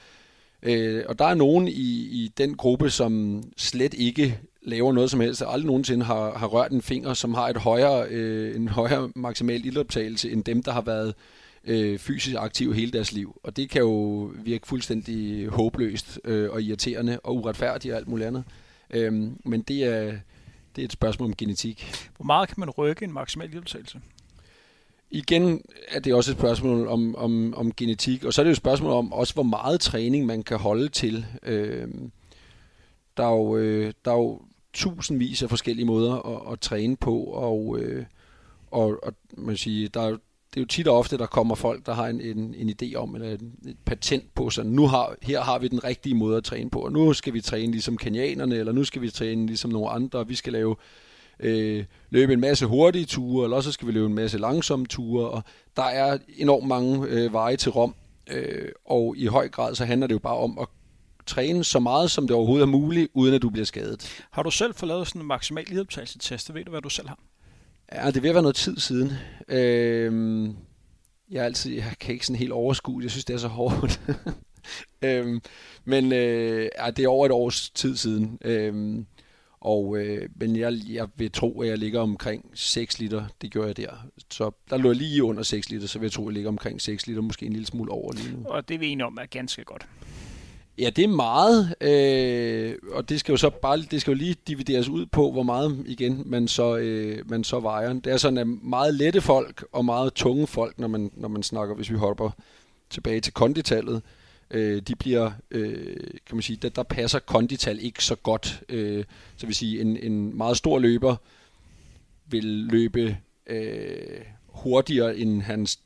[0.62, 5.20] øh, og der er nogen i, i den gruppe, som slet ikke laver noget som
[5.20, 8.68] helst, og aldrig nogensinde har, har rørt en finger, som har et højere, øh, en
[8.68, 11.14] højere maksimal ildoptagelse end dem, der har været
[11.64, 13.40] øh, fysisk aktive hele deres liv.
[13.42, 18.26] Og det kan jo virke fuldstændig håbløst øh, og irriterende og uretfærdigt og alt muligt
[18.26, 18.44] andet.
[18.90, 19.12] Øh,
[19.44, 20.04] men det er,
[20.76, 22.08] det er et spørgsmål om genetik.
[22.16, 24.00] Hvor meget kan man rykke en maksimal ildoptagelse?
[25.10, 28.52] Igen er det også et spørgsmål om, om, om genetik, og så er det jo
[28.52, 31.26] et spørgsmål om også, hvor meget træning man kan holde til.
[31.42, 31.88] Øh,
[33.16, 34.40] der, er jo, øh, der er jo
[34.72, 38.04] tusindvis af forskellige måder at, at træne på, og, øh,
[38.70, 41.86] og, og man siger, der er, det er jo tit og ofte, der kommer folk,
[41.86, 45.16] der har en, en, en idé om, eller et, et patent på, så nu har,
[45.22, 47.96] her har vi den rigtige måde at træne på, og nu skal vi træne ligesom
[47.96, 50.76] kenianerne, eller nu skal vi træne ligesom nogle andre, og vi skal lave
[51.40, 55.30] øh, løbe en masse hurtige ture, eller også skal vi løbe en masse langsomme ture,
[55.30, 55.42] og
[55.76, 57.94] der er enormt mange øh, veje til Rom,
[58.30, 60.68] øh, og i høj grad så handler det jo bare om at
[61.26, 64.24] træne så meget, som det overhovedet er muligt, uden at du bliver skadet.
[64.30, 66.54] Har du selv fået lavet sådan en maksimal lidoptagelse-test?
[66.54, 67.18] Ved du, hvad du selv har?
[67.92, 69.12] Ja, det vil være noget tid siden.
[69.48, 70.44] Øh,
[71.30, 74.00] jeg, er altid, jeg kan ikke sådan helt overskue Jeg synes, det er så hårdt.
[75.02, 75.40] øh,
[75.84, 78.38] men øh, ja, det er over et års tid siden.
[78.44, 79.04] Øh,
[79.66, 83.24] og, øh, men jeg, jeg vil tro, at jeg ligger omkring 6 liter.
[83.42, 83.90] Det gør jeg der.
[84.30, 86.48] Så der lå jeg lige under 6 liter, så vil jeg tro, at jeg ligger
[86.48, 88.44] omkring 6 liter, måske en lille smule over lige nu.
[88.48, 89.86] Og det vi enige om er ganske godt.
[90.78, 94.36] Ja, det er meget, øh, og det skal jo så bare det skal jo lige
[94.48, 97.92] divideres ud på, hvor meget igen man så, øh, man så vejer.
[97.92, 101.42] Det er sådan at meget lette folk og meget tunge folk, når man, når man
[101.42, 102.30] snakker, hvis vi hopper
[102.90, 104.02] tilbage til konditallet,
[104.50, 108.62] øh, de bliver, øh, kan man sige, der, der passer kondital ikke så godt.
[108.68, 109.04] Øh,
[109.36, 111.16] så vil sige, en, en meget stor løber
[112.26, 115.80] vil løbe øh, hurtigere end hans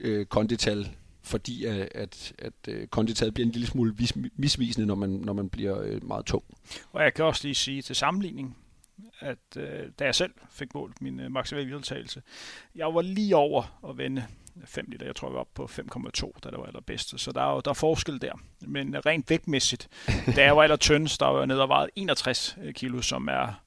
[0.00, 0.90] øh, kondital
[1.24, 5.32] fordi at, at, at øh, konditalet bliver en lille smule vis, misvisende, når man, når
[5.32, 6.44] man bliver øh, meget tung.
[6.92, 8.56] Og jeg kan også lige sige til sammenligning,
[9.20, 12.22] at øh, da jeg selv fik målt min øh, maksimale vedtagelse,
[12.74, 14.24] jeg var lige over at vende
[14.64, 15.06] 5 liter.
[15.06, 17.18] Jeg tror, jeg var oppe på 5,2, da det var allerbedste.
[17.18, 18.32] Så der er jo der er forskel der.
[18.60, 19.88] Men rent vægtmæssigt,
[20.36, 23.62] da jeg var aller tyndest, der var jeg nede og vejet 61 kilo, som er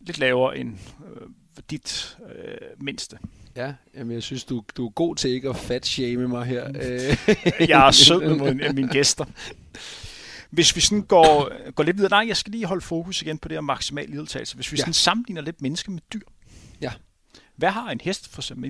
[0.00, 0.78] lidt lavere end
[1.14, 1.28] øh,
[1.70, 3.18] dit øh, mindste.
[3.56, 6.64] Ja, jamen jeg synes, du, du er god til ikke at fat-shame mig her.
[7.68, 9.24] jeg er sød med mine gæster.
[10.50, 13.48] Hvis vi sådan går, går lidt videre, nej, jeg skal lige holde fokus igen på
[13.48, 14.54] det her maksimal lidelse.
[14.54, 14.80] Hvis vi ja.
[14.80, 16.20] sådan sammenligner lidt mennesker med dyr.
[16.80, 16.92] Ja.
[17.56, 18.62] Hvad har en hest for eksempel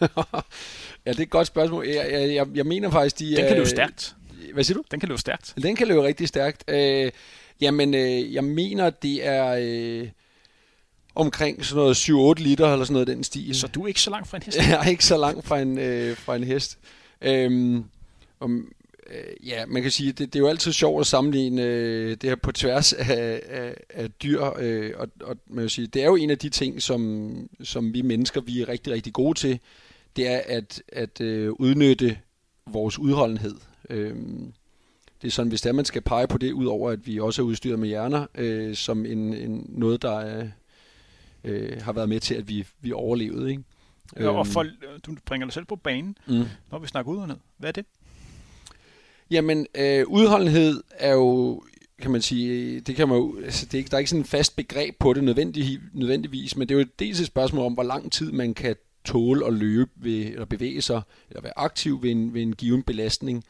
[1.06, 1.86] ja, det er et godt spørgsmål.
[1.86, 4.16] Jeg, jeg, jeg, jeg mener faktisk, de Den kan løbe stærkt.
[4.52, 4.84] Hvad siger du?
[4.90, 5.54] Den kan løbe stærkt.
[5.62, 6.64] Den kan løbe rigtig stærkt.
[6.68, 7.10] Øh,
[7.60, 10.08] jamen, øh, jeg mener, det er øh,
[11.14, 13.54] omkring sådan noget 7-8 liter eller sådan noget den stil.
[13.54, 14.58] Så du er ikke så langt fra en hest?
[14.70, 16.78] jeg er ikke så langt fra en, øh, fra en hest.
[17.22, 17.84] Øhm,
[18.40, 18.72] om,
[19.10, 22.30] øh, ja, man kan sige, det, det er jo altid sjovt at sammenligne øh, det
[22.30, 26.06] her på tværs af, af, af dyr, øh, og, og man kan sige, det er
[26.06, 29.60] jo en af de ting, som, som vi mennesker, vi er rigtig, rigtig gode til,
[30.16, 32.18] det er at, at øh, udnytte
[32.66, 33.54] vores udholdenhed.
[33.90, 34.52] Øhm,
[35.22, 37.42] det er sådan, hvis det er, man skal pege på det, udover at vi også
[37.42, 40.48] er udstyret med hjerner, øh, som en, en, noget, der er,
[41.44, 43.50] øh, har været med til, at vi, vi overlevede.
[43.50, 43.62] Ikke?
[44.16, 44.66] Ja, og for,
[45.06, 46.44] du bringer dig selv på banen, mm.
[46.70, 47.40] når vi snakker udholdenhed.
[47.58, 47.86] Hvad er det?
[49.30, 51.62] Jamen, øh, udholdenhed er jo,
[52.02, 54.26] kan man sige, det kan man jo, altså det er, der er ikke sådan en
[54.26, 57.82] fast begreb på det nødvendig, nødvendigvis, men det er jo dels et spørgsmål om, hvor
[57.82, 62.10] lang tid man kan tåle at løbe ved, eller bevæge sig, eller være aktiv ved
[62.10, 63.44] en, ved en given belastning.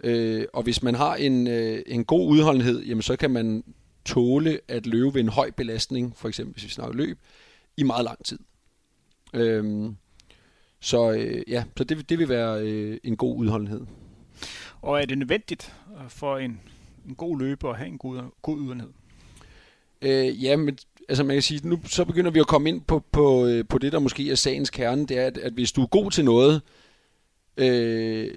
[0.00, 3.64] Øh, og hvis man har en, øh, en god udholdenhed, jamen så kan man
[4.04, 7.18] tåle at løbe ved en høj belastning, for eksempel hvis vi snakker løb,
[7.76, 8.38] i meget lang tid.
[9.34, 9.92] Øh,
[10.80, 13.80] så øh, ja, så det, det vil være øh, en god udholdenhed.
[14.82, 16.60] Og er det nødvendigt øh, for en,
[17.08, 18.92] en god løber at have en god, god udholdenhed?
[20.02, 23.04] Øh, ja, men altså man kan sige, nu så begynder vi at komme ind på,
[23.12, 25.82] på, øh, på det, der måske er sagens kerne, det er, at, at hvis du
[25.82, 26.62] er god til noget,
[27.56, 28.30] øh,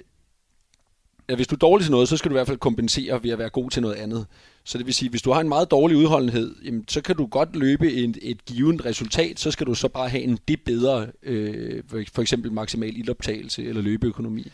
[1.29, 3.31] ja, hvis du er dårlig til noget, så skal du i hvert fald kompensere ved
[3.31, 4.25] at være god til noget andet.
[4.63, 7.25] Så det vil sige, hvis du har en meget dårlig udholdenhed, jamen, så kan du
[7.25, 11.07] godt løbe et, et givet resultat, så skal du så bare have en det bedre,
[11.23, 14.51] øh, for eksempel maksimal ildoptagelse eller løbeøkonomi.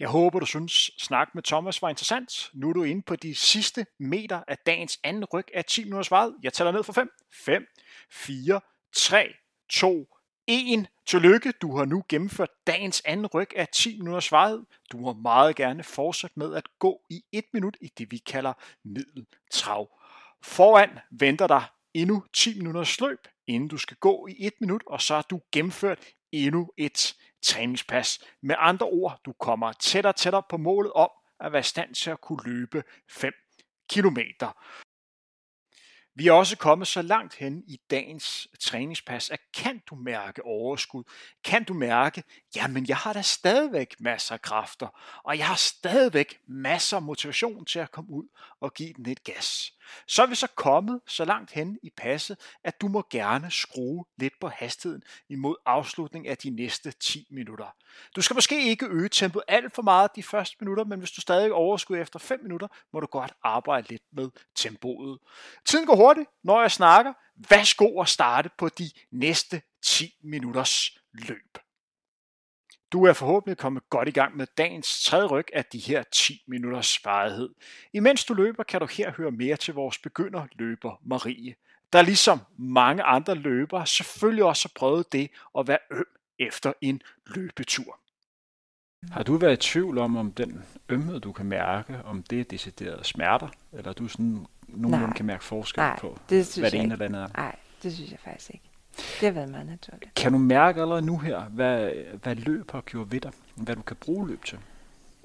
[0.00, 2.50] Jeg håber, du synes, snak med Thomas var interessant.
[2.54, 6.10] Nu er du inde på de sidste meter af dagens anden ryg af 10 minutters
[6.10, 6.36] vejret.
[6.42, 7.10] Jeg tæller ned for 5.
[7.32, 7.66] 5,
[8.10, 8.60] 4,
[8.96, 9.34] 3,
[9.70, 10.06] 2,
[10.46, 10.86] 1.
[11.06, 14.62] Tillykke, du har nu gennemført dagens anden ryg af 10 minutters varighed.
[14.92, 18.52] Du må meget gerne fortsætte med at gå i 1 minut i det, vi kalder
[18.84, 19.88] middeltrav.
[20.42, 25.00] Foran venter dig endnu 10 minutters løb, inden du skal gå i 1 minut, og
[25.02, 25.98] så har du gennemført
[26.32, 28.18] endnu et træningspas.
[28.40, 31.94] Med andre ord, du kommer tættere og tættere på målet om at være i stand
[31.94, 33.32] til at kunne løbe 5
[33.92, 34.18] km.
[36.14, 41.04] Vi er også kommet så langt hen i dagens træningspas, at kan du mærke overskud?
[41.44, 42.22] Kan du mærke,
[42.56, 47.64] jamen jeg har da stadigvæk masser af kræfter, og jeg har stadigvæk masser af motivation
[47.64, 48.28] til at komme ud
[48.60, 49.72] og give den et gas.
[50.06, 54.04] Så er vi så kommet så langt hen i passet, at du må gerne skrue
[54.18, 57.74] lidt på hastigheden imod afslutning af de næste 10 minutter.
[58.16, 61.20] Du skal måske ikke øge tempoet alt for meget de første minutter, men hvis du
[61.20, 65.18] stadig overskud efter 5 minutter, må du godt arbejde lidt med tempoet.
[65.64, 67.12] Tiden går hurtigt, når jeg snakker.
[67.50, 71.58] Værsgo at starte på de næste 10 minutters løb.
[72.92, 76.42] Du er forhåbentlig kommet godt i gang med dagens tredje ryg af de her 10
[76.46, 77.48] minutters varighed.
[77.92, 81.54] Imens du løber, kan du her høre mere til vores begynderløber Marie,
[81.92, 86.04] der ligesom mange andre løbere selvfølgelig også har prøvet det at være øm
[86.38, 88.00] efter en løbetur.
[89.10, 92.44] Har du været i tvivl om, om den ømhed, du kan mærke, om det er
[92.44, 96.92] decideret smerter, eller du sådan nogenlunde kan mærke forskel Nej, på, det hvad det ene
[96.92, 97.28] eller andet er?
[97.36, 98.69] Nej, det synes jeg faktisk ikke.
[99.20, 100.14] Det har været meget naturligt.
[100.14, 101.90] Kan du mærke allerede nu her, hvad,
[102.22, 103.32] hvad løb har gjort ved dig?
[103.54, 104.58] Hvad du kan bruge løb til?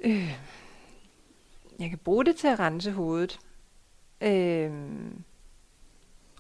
[0.03, 0.37] Øh,
[1.79, 3.39] jeg kan bruge det til at rense hovedet.
[4.21, 4.71] Øh,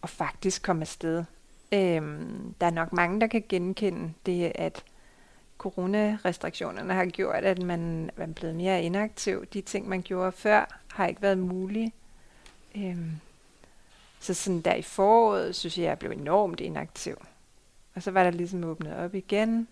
[0.01, 1.23] og faktisk komme afsted.
[1.71, 2.01] Øh,
[2.61, 4.83] der er nok mange, der kan genkende det, at
[5.57, 9.45] coronarestriktionerne har gjort, at man, man er blevet mere inaktiv.
[9.45, 11.91] De ting, man gjorde før, har ikke været mulige.
[12.75, 12.97] Øh,
[14.19, 17.17] så sådan der i foråret, synes jeg, jeg blev enormt inaktiv.
[17.95, 19.67] Og så var der ligesom åbnet op igen,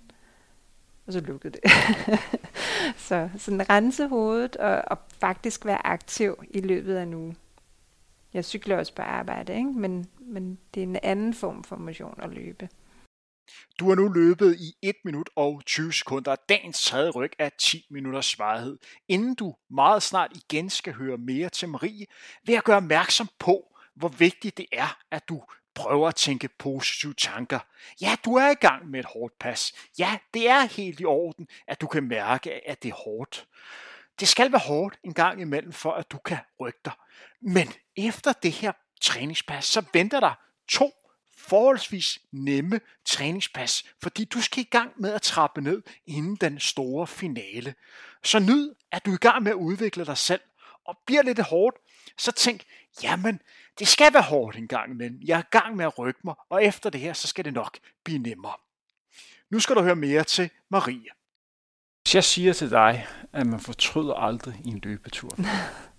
[1.07, 1.71] og så lukkede det.
[3.07, 7.35] så sådan rense hovedet og, og faktisk være aktiv i løbet af en uge.
[8.33, 9.71] Jeg cykler også på arbejde, ikke?
[9.71, 12.69] Men, men det er en anden form for motion at løbe.
[13.79, 17.87] Du har nu løbet i 1 minut og 20 sekunder dagens tredje ryg er 10
[17.89, 18.77] minutters varighed.
[19.07, 22.05] Inden du meget snart igen skal høre mere til Marie,
[22.45, 25.43] vil jeg gøre opmærksom på, hvor vigtigt det er, at du
[25.75, 27.59] prøver at tænke positive tanker.
[28.01, 29.73] Ja, du er i gang med et hårdt pas.
[29.99, 33.47] Ja, det er helt i orden, at du kan mærke, at det er hårdt.
[34.19, 36.93] Det skal være hårdt en gang imellem, for at du kan rykke dig.
[37.41, 40.33] Men efter det her træningspas, så venter der
[40.67, 40.91] to
[41.37, 47.07] forholdsvis nemme træningspas, fordi du skal i gang med at trappe ned inden den store
[47.07, 47.75] finale.
[48.23, 50.41] Så nyd, at du er i gang med at udvikle dig selv,
[50.85, 51.77] og bliver lidt hårdt,
[52.17, 52.63] så tænk,
[53.03, 53.41] jamen,
[53.79, 55.19] det skal være hårdt en gang imellem.
[55.25, 57.53] Jeg er i gang med at rykke mig, og efter det her, så skal det
[57.53, 58.53] nok blive nemmere.
[59.49, 61.09] Nu skal du høre mere til Marie.
[62.01, 65.29] Hvis jeg siger til dig, at man fortryder aldrig i en løbetur,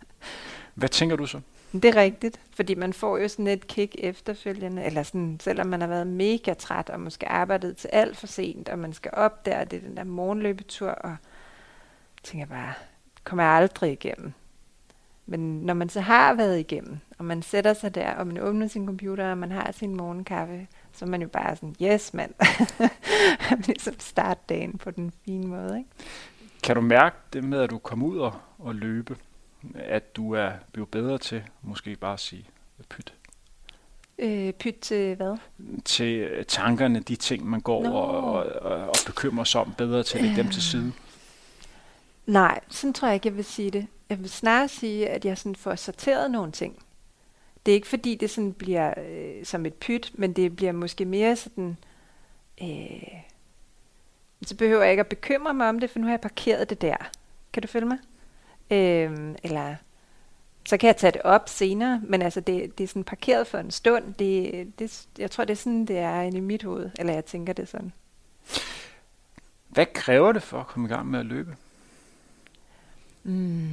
[0.74, 1.40] hvad tænker du så?
[1.72, 5.80] Det er rigtigt, fordi man får jo sådan et kick efterfølgende, eller sådan, selvom man
[5.80, 9.46] har været mega træt, og måske arbejdet til alt for sent, og man skal op
[9.46, 11.16] der, det er den der morgenløbetur, og
[12.22, 12.72] tænker bare,
[13.24, 14.32] kommer jeg aldrig igennem.
[15.26, 18.66] Men når man så har været igennem, og man sætter sig der, og man åbner
[18.66, 22.34] sin computer, og man har sin morgenkaffe, så er man jo bare sådan, yes mand,
[23.66, 25.78] ligesom start dagen på den fine måde.
[25.78, 25.90] Ikke?
[26.62, 29.16] Kan du mærke det med, at du kommer ud og, og løbe,
[29.74, 32.48] at du er blevet bedre til måske bare at sige
[32.88, 33.14] pyt?
[34.18, 35.36] Øh, pyt til hvad?
[35.84, 37.92] Til tankerne, de ting, man går Nå.
[37.92, 38.32] og,
[38.62, 40.92] og, og, bekymrer sig om, bedre til at lægge dem til side.
[42.26, 43.86] Nej, sådan tror jeg ikke, jeg vil sige det.
[44.08, 46.84] Jeg vil snarere sige, at jeg sådan får sorteret nogle ting.
[47.66, 51.04] Det er ikke fordi, det sådan bliver øh, som et pyt, men det bliver måske
[51.04, 51.76] mere sådan...
[52.62, 53.20] Øh,
[54.46, 56.82] så behøver jeg ikke at bekymre mig om det, for nu har jeg parkeret det
[56.82, 56.96] der.
[57.52, 57.98] Kan du følge mig?
[58.70, 59.74] Øh, eller
[60.66, 63.58] så kan jeg tage det op senere, men altså det, det er sådan parkeret for
[63.58, 64.14] en stund.
[64.14, 67.24] Det, det, jeg tror, det er sådan, det er inde i mit hoved, eller jeg
[67.24, 67.92] tænker det sådan.
[69.68, 71.56] Hvad kræver det for at komme i gang med at løbe,
[73.24, 73.66] Mm.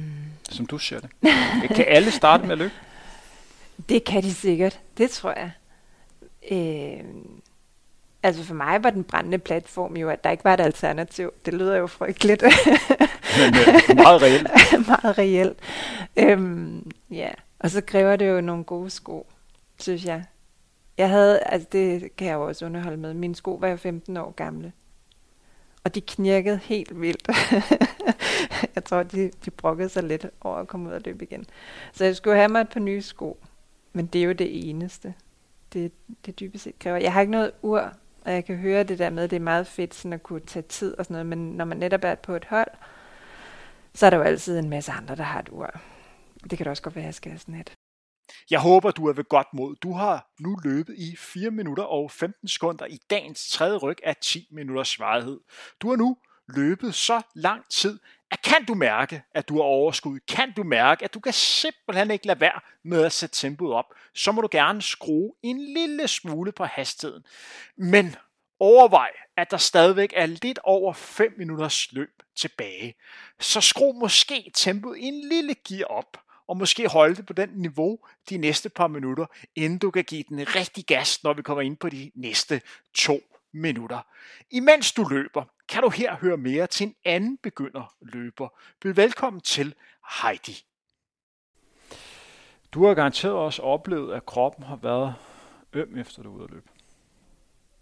[0.50, 1.10] som du ser det?
[1.76, 2.72] Kan alle starte med at løbe?
[3.88, 4.80] Det kan de sikkert.
[4.98, 5.50] Det tror jeg.
[6.50, 7.04] Øh,
[8.22, 11.32] altså for mig var den brændende platform jo, at der ikke var et alternativ.
[11.44, 12.42] Det lyder jo frygteligt.
[13.38, 14.48] Men øh, meget reelt.
[14.88, 15.58] Meget reelt.
[16.16, 19.26] Øhm, ja, og så kræver det jo nogle gode sko,
[19.80, 20.24] synes jeg.
[20.98, 24.16] Jeg havde, altså det kan jeg jo også underholde med, mine sko var jo 15
[24.16, 24.72] år gamle.
[25.84, 27.28] Og de knirkede helt vildt.
[28.74, 31.46] jeg tror, de, de brokkede sig lidt over at komme ud og løbe igen.
[31.92, 33.38] Så jeg skulle have mig et par nye sko.
[33.92, 35.14] Men det er jo det eneste.
[35.72, 35.92] Det,
[36.26, 36.96] det dybest set kræver.
[36.96, 37.92] Jeg har ikke noget ur,
[38.24, 40.40] og jeg kan høre det der med, at det er meget fedt sådan at kunne
[40.40, 41.26] tage tid og sådan noget.
[41.26, 42.70] Men når man netop er på et hold,
[43.94, 45.70] så er der jo altid en masse andre, der har et ur.
[46.50, 47.72] Det kan da også godt være, at jeg skal have sådan et.
[48.50, 49.76] Jeg håber, du er ved godt mod.
[49.76, 54.16] Du har nu løbet i 4 minutter og 15 sekunder i dagens tredje ryg af
[54.16, 55.40] 10 minutters varighed.
[55.80, 56.16] Du har nu
[56.48, 57.98] løbet så lang tid,
[58.30, 62.10] at kan du mærke, at du har overskud, kan du mærke, at du kan simpelthen
[62.10, 66.08] ikke lade være med at sætte tempoet op, så må du gerne skrue en lille
[66.08, 67.24] smule på hastigheden.
[67.76, 68.16] Men
[68.60, 72.94] overvej, at der stadigvæk er lidt over 5 minutters løb tilbage.
[73.40, 77.98] Så skru måske tempoet en lille gear op, og måske holde det på den niveau
[78.30, 79.26] de næste par minutter,
[79.56, 82.60] inden du kan give den rigtig gas, når vi kommer ind på de næste
[82.94, 83.20] to
[83.52, 83.98] minutter.
[84.50, 88.48] Imens du løber, kan du her høre mere til en anden begynderløber.
[88.80, 89.74] Byd velkommen til
[90.22, 90.64] Heidi.
[92.72, 95.14] Du har garanteret også oplevet, at kroppen har været
[95.72, 96.68] øm efter du er ude at løbe.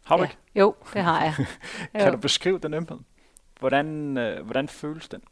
[0.05, 0.29] Har du Ja.
[0.29, 0.41] ikke?
[0.55, 1.35] Jo, det har jeg.
[1.93, 2.13] Kan Jo.
[2.13, 2.99] du beskrive den ømhed?
[3.59, 5.23] Hvordan, øh, hvordan føles den?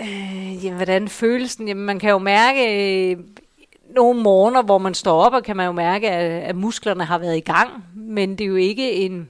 [0.00, 1.68] Øh, jamen, hvordan føles den?
[1.68, 2.62] Jamen, man kan jo mærke
[3.10, 3.18] øh,
[3.94, 7.18] nogle morgener, hvor man står op, og kan man jo mærke, at, at musklerne har
[7.18, 7.84] været i gang.
[7.94, 9.28] Men det er jo ikke en...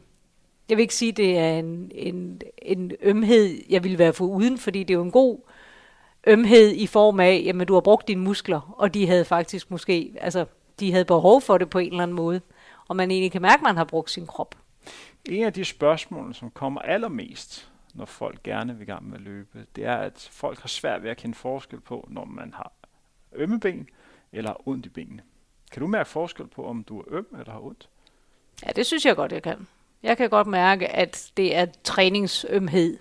[0.68, 4.24] Jeg vil ikke sige, at det er en, en, en ømhed, jeg vil være for
[4.24, 5.38] uden, fordi det er jo en god
[6.26, 10.12] ømhed i form af, jamen du har brugt dine muskler, og de havde faktisk måske,
[10.20, 10.44] altså
[10.80, 12.40] de havde behov for det på en eller anden måde.
[12.88, 14.54] Og man egentlig kan mærke, at man har brugt sin krop.
[15.28, 19.22] En af de spørgsmål, som kommer allermest, når folk gerne vil i gang med at
[19.22, 22.72] løbe, det er, at folk har svært ved at kende forskel på, når man har
[23.32, 23.88] ømme ben
[24.32, 25.22] eller har ondt i benene.
[25.72, 27.88] Kan du mærke forskel på, om du er øm eller har ondt?
[28.66, 29.66] Ja, det synes jeg godt, jeg kan.
[30.02, 32.98] Jeg kan godt mærke, at det er træningsømhed,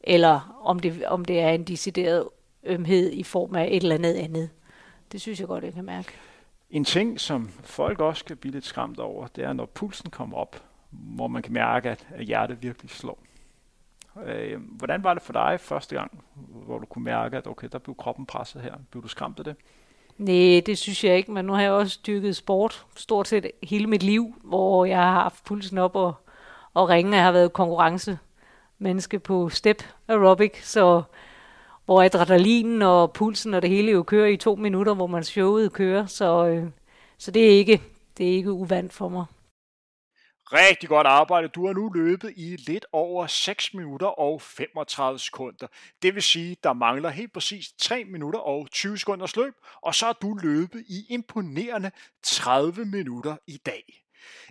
[0.00, 2.28] eller om det, om det er en decideret
[2.64, 4.50] ømhed i form af et eller andet andet.
[5.12, 6.08] Det synes jeg godt, jeg kan mærke.
[6.70, 10.36] En ting, som folk også kan blive lidt skræmt over, det er, når pulsen kommer
[10.36, 13.18] op, hvor man kan mærke, at hjertet virkelig slår.
[14.26, 16.24] Øh, hvordan var det for dig første gang,
[16.66, 18.74] hvor du kunne mærke, at okay, der blev kroppen presset her?
[18.90, 19.56] Blev du skræmt af det?
[20.18, 23.86] Nej, det synes jeg ikke, men nu har jeg også dyrket sport stort set hele
[23.86, 26.14] mit liv, hvor jeg har haft pulsen op og,
[26.74, 27.16] og ringe.
[27.16, 28.18] Jeg har været konkurrence
[28.78, 31.02] menneske på step aerobic, så
[31.84, 35.72] hvor adrenalinen og pulsen og det hele jo kører i to minutter, hvor man showet
[35.72, 36.66] kører, så, øh,
[37.18, 37.82] så det er ikke
[38.18, 39.24] det er ikke uvandt for mig.
[40.52, 41.48] Rigtig godt arbejde.
[41.48, 45.66] Du har nu løbet i lidt over 6 minutter og 35 sekunder.
[46.02, 50.06] Det vil sige, der mangler helt præcis 3 minutter og 20 sekunders løb, og så
[50.06, 51.90] har du løbet i imponerende
[52.22, 54.04] 30 minutter i dag.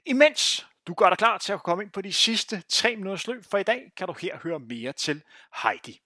[0.05, 3.45] Imens du gør dig klar til at komme ind på de sidste 3 minutters løb
[3.51, 5.21] for i dag, kan du her høre mere til
[5.63, 6.01] Heidi.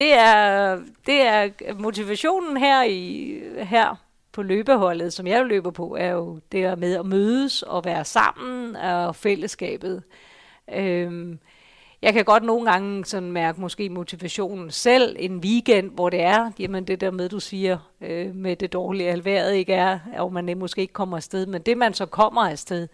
[0.00, 6.10] Det er, det er motivationen her, i, her på løbeholdet, som jeg løber på, er
[6.10, 10.02] jo det der med at mødes og være sammen og fællesskabet.
[10.74, 11.38] Øhm,
[12.02, 16.50] jeg kan godt nogle gange sådan mærke måske motivationen selv en weekend, hvor det er,
[16.58, 20.58] jamen det der med, du siger, øh, med det dårlige alværet ikke er, og man
[20.58, 22.88] måske ikke kommer afsted, men det man så kommer afsted.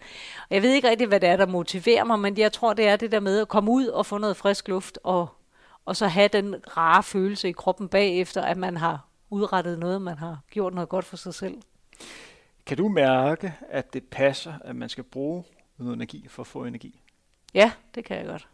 [0.49, 2.87] Og jeg ved ikke rigtig, hvad det er, der motiverer mig, men jeg tror, det
[2.87, 5.27] er det der med at komme ud og få noget frisk luft, og,
[5.85, 9.05] og så have den rare følelse i kroppen bagefter, at man har
[9.35, 11.57] udrettet noget, man har gjort noget godt for sig selv.
[12.65, 15.43] Kan du mærke, at det passer, at man skal bruge
[15.77, 17.01] noget energi for at få energi?
[17.53, 18.47] Ja, det kan jeg godt.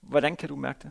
[0.00, 0.90] Hvordan kan du mærke det?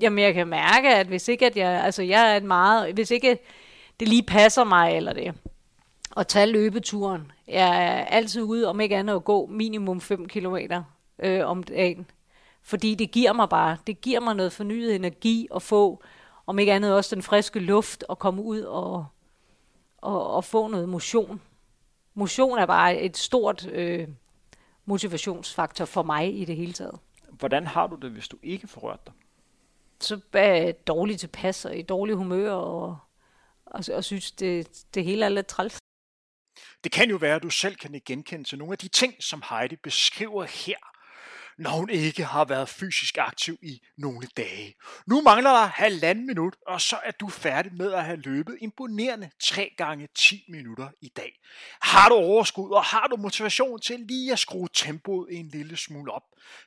[0.00, 3.10] Jamen, jeg kan mærke, at hvis ikke, at jeg, altså jeg er et meget, hvis
[3.10, 3.38] ikke
[4.00, 5.34] det lige passer mig, eller det,
[6.16, 7.32] at tage løbeturen.
[7.48, 10.56] Jeg er altid ude, om ikke andet at gå minimum 5 km
[11.18, 12.06] øh, om dagen.
[12.62, 16.02] Fordi det giver mig bare, det giver mig noget fornyet energi at få,
[16.46, 19.06] om ikke andet også den friske luft, og komme ud og,
[19.98, 21.42] og, og få noget motion.
[22.14, 24.08] Motion er bare et stort øh,
[24.84, 26.98] motivationsfaktor for mig i det hele taget.
[27.30, 29.14] Hvordan har du det, hvis du ikke får rørt dig?
[30.00, 32.98] Så er jeg dårlig tilpas og i dårlig humør og,
[33.66, 35.78] og, og synes, det, det hele er lidt træls.
[36.84, 39.42] Det kan jo være, at du selv kan genkende til nogle af de ting, som
[39.50, 40.76] Heidi beskriver her
[41.58, 44.74] når hun ikke har været fysisk aktiv i nogle dage.
[45.06, 49.30] Nu mangler der halvanden minut, og så er du færdig med at have løbet imponerende
[49.42, 51.40] 3 gange 10 minutter i dag.
[51.82, 56.12] Har du overskud, og har du motivation til lige at skrue tempoet en lille smule
[56.12, 56.22] op,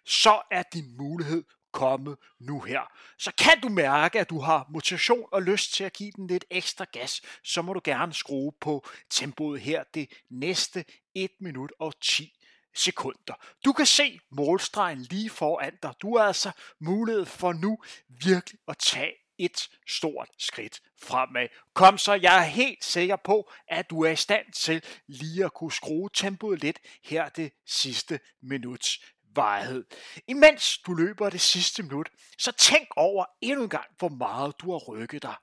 [0.06, 2.82] så er din mulighed kommet nu her.
[3.18, 6.46] Så kan du mærke, at du har motivation og lyst til at give den lidt
[6.50, 10.86] ekstra gas, så må du gerne skrue på tempoet her det næste
[11.16, 12.39] 1 minut og 10
[12.76, 13.34] sekunder.
[13.65, 15.93] Du kan se målstregen lige foran dig.
[16.01, 21.47] Du har altså mulighed for nu virkelig at tage et stort skridt fremad.
[21.74, 25.53] Kom så, jeg er helt sikker på, at du er i stand til lige at
[25.53, 28.99] kunne skrue tempoet lidt her det sidste minuts
[29.36, 29.86] varighed.
[30.28, 34.72] Imens du løber det sidste minut, så tænk over endnu en gang, hvor meget du
[34.72, 35.36] har rykket dig.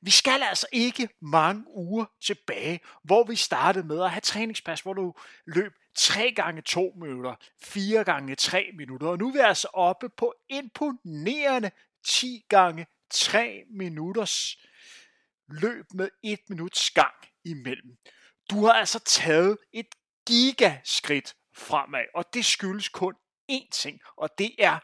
[0.00, 4.94] Vi skal altså ikke mange uger tilbage, hvor vi startede med at have træningspas, hvor
[4.94, 5.14] du
[5.46, 10.08] løb 3 gange 2 minutter, 4 gange 3 minutter, og nu er vi altså oppe
[10.08, 11.70] på imponerende
[12.04, 14.56] 10 gange 3 minutters
[15.48, 17.14] løb med 1 minuts gang
[17.44, 17.96] imellem.
[18.50, 19.86] Du har altså taget et
[20.26, 23.14] gigaskridt fremad, og det skyldes kun
[23.52, 24.78] én ting, og det er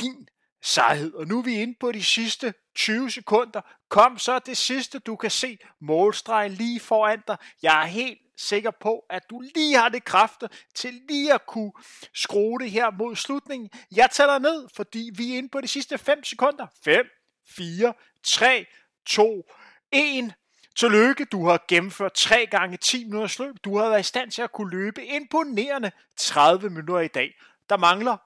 [0.00, 0.28] din
[0.62, 1.12] sejhed.
[1.14, 3.60] Og nu er vi inde på de sidste 20 sekunder.
[3.88, 7.36] Kom så det sidste, du kan se målstregen lige foran dig.
[7.62, 11.72] Jeg er helt sikker på, at du lige har det kræfter til lige at kunne
[12.14, 13.70] skrue det her mod slutningen.
[13.92, 16.66] Jeg tæller ned, fordi vi er inde på de sidste 5 sekunder.
[16.84, 17.06] 5,
[17.48, 18.66] 4, 3,
[19.06, 19.44] 2,
[19.92, 20.34] 1.
[20.78, 23.54] Tillykke, du har gennemført 3 gange 10 minutters løb.
[23.64, 27.34] Du har været i stand til at kunne løbe imponerende 30 minutter i dag.
[27.68, 28.16] Der mangler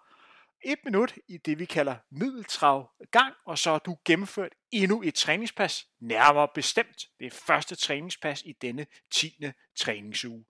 [0.65, 5.15] et minut i det, vi kalder middeltrav gang, og så har du gennemført endnu et
[5.15, 9.45] træningspas, nærmere bestemt det første træningspas i denne 10.
[9.79, 10.45] træningsuge.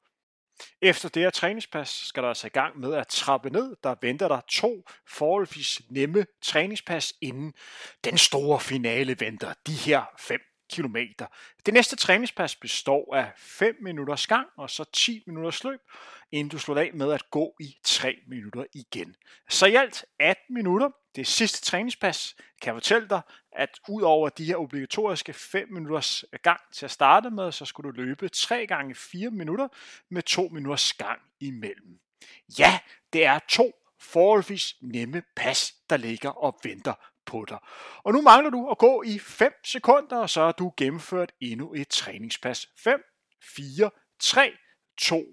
[0.83, 3.77] Efter det her træningspas skal der altså i gang med at trappe ned.
[3.83, 7.55] Der venter der to forholdsvis nemme træningspas, inden
[8.05, 9.55] den store finale venter.
[9.67, 10.41] De her fem
[10.73, 10.97] km.
[11.67, 15.81] Det næste træningspas består af 5 minutters gang og så 10 minutters løb,
[16.33, 19.17] inden du slutter af med at gå i 3 minutter igen.
[19.49, 20.91] Så i alt 18 minutter.
[21.17, 23.21] Det sidste træningspas kan jeg fortælle dig,
[23.53, 27.93] at ud over de her obligatoriske 5 minutters gang til at starte med, så skulle
[27.93, 29.69] du løbe 3 gange 4 minutter
[30.09, 31.99] med 2 minutters gang imellem.
[32.59, 32.79] Ja,
[33.13, 37.59] det er to forholdsvis nemme pas, der ligger og venter på dig.
[38.05, 41.75] Og nu mangler du at gå i 5 sekunder, og så har du gennemført endnu
[41.75, 42.69] et træningspas.
[42.79, 43.03] 5,
[43.57, 44.53] 4, 3,
[44.99, 45.25] 2,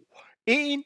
[0.45, 0.83] 1.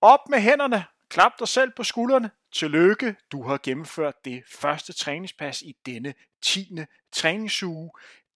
[0.00, 0.84] Op med hænderne.
[1.08, 2.30] Klap dig selv på skuldrene.
[2.52, 6.78] Tillykke, du har gennemført det første træningspas i denne 10.
[7.12, 7.90] træningsuge.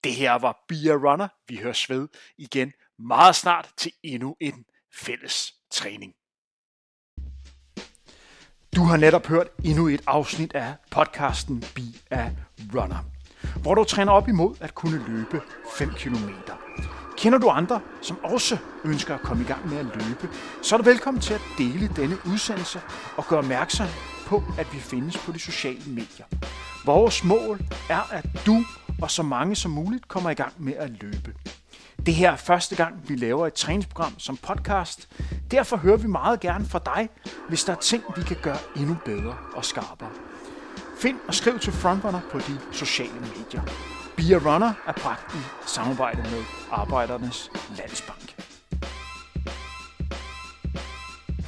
[0.05, 1.29] Det her var Bia Runner.
[1.49, 6.15] Vi høres ved igen meget snart til endnu en fælles træning.
[8.77, 12.31] Du har netop hørt endnu et afsnit af podcasten Be a
[12.75, 13.05] Runner,
[13.63, 15.41] hvor du træner op imod at kunne løbe
[15.77, 16.29] 5 km.
[17.19, 20.29] Kender du andre, som også ønsker at komme i gang med at løbe,
[20.63, 22.81] så er du velkommen til at dele denne udsendelse
[23.17, 23.87] og gøre opmærksom
[24.27, 26.27] på, at vi findes på de sociale medier.
[26.85, 27.61] Vores mål
[27.91, 28.65] er, at du
[29.03, 31.35] og så mange som muligt kommer i gang med at løbe.
[32.07, 35.09] Det her er første gang, vi laver et træningsprogram som podcast.
[35.51, 37.09] Derfor hører vi meget gerne fra dig,
[37.49, 40.11] hvis der er ting, vi kan gøre endnu bedre og skarpere.
[41.01, 43.63] Find og skriv til Frontrunner på de sociale medier.
[44.17, 48.36] Be a Runner er bragt i samarbejde med Arbejdernes Landsbank.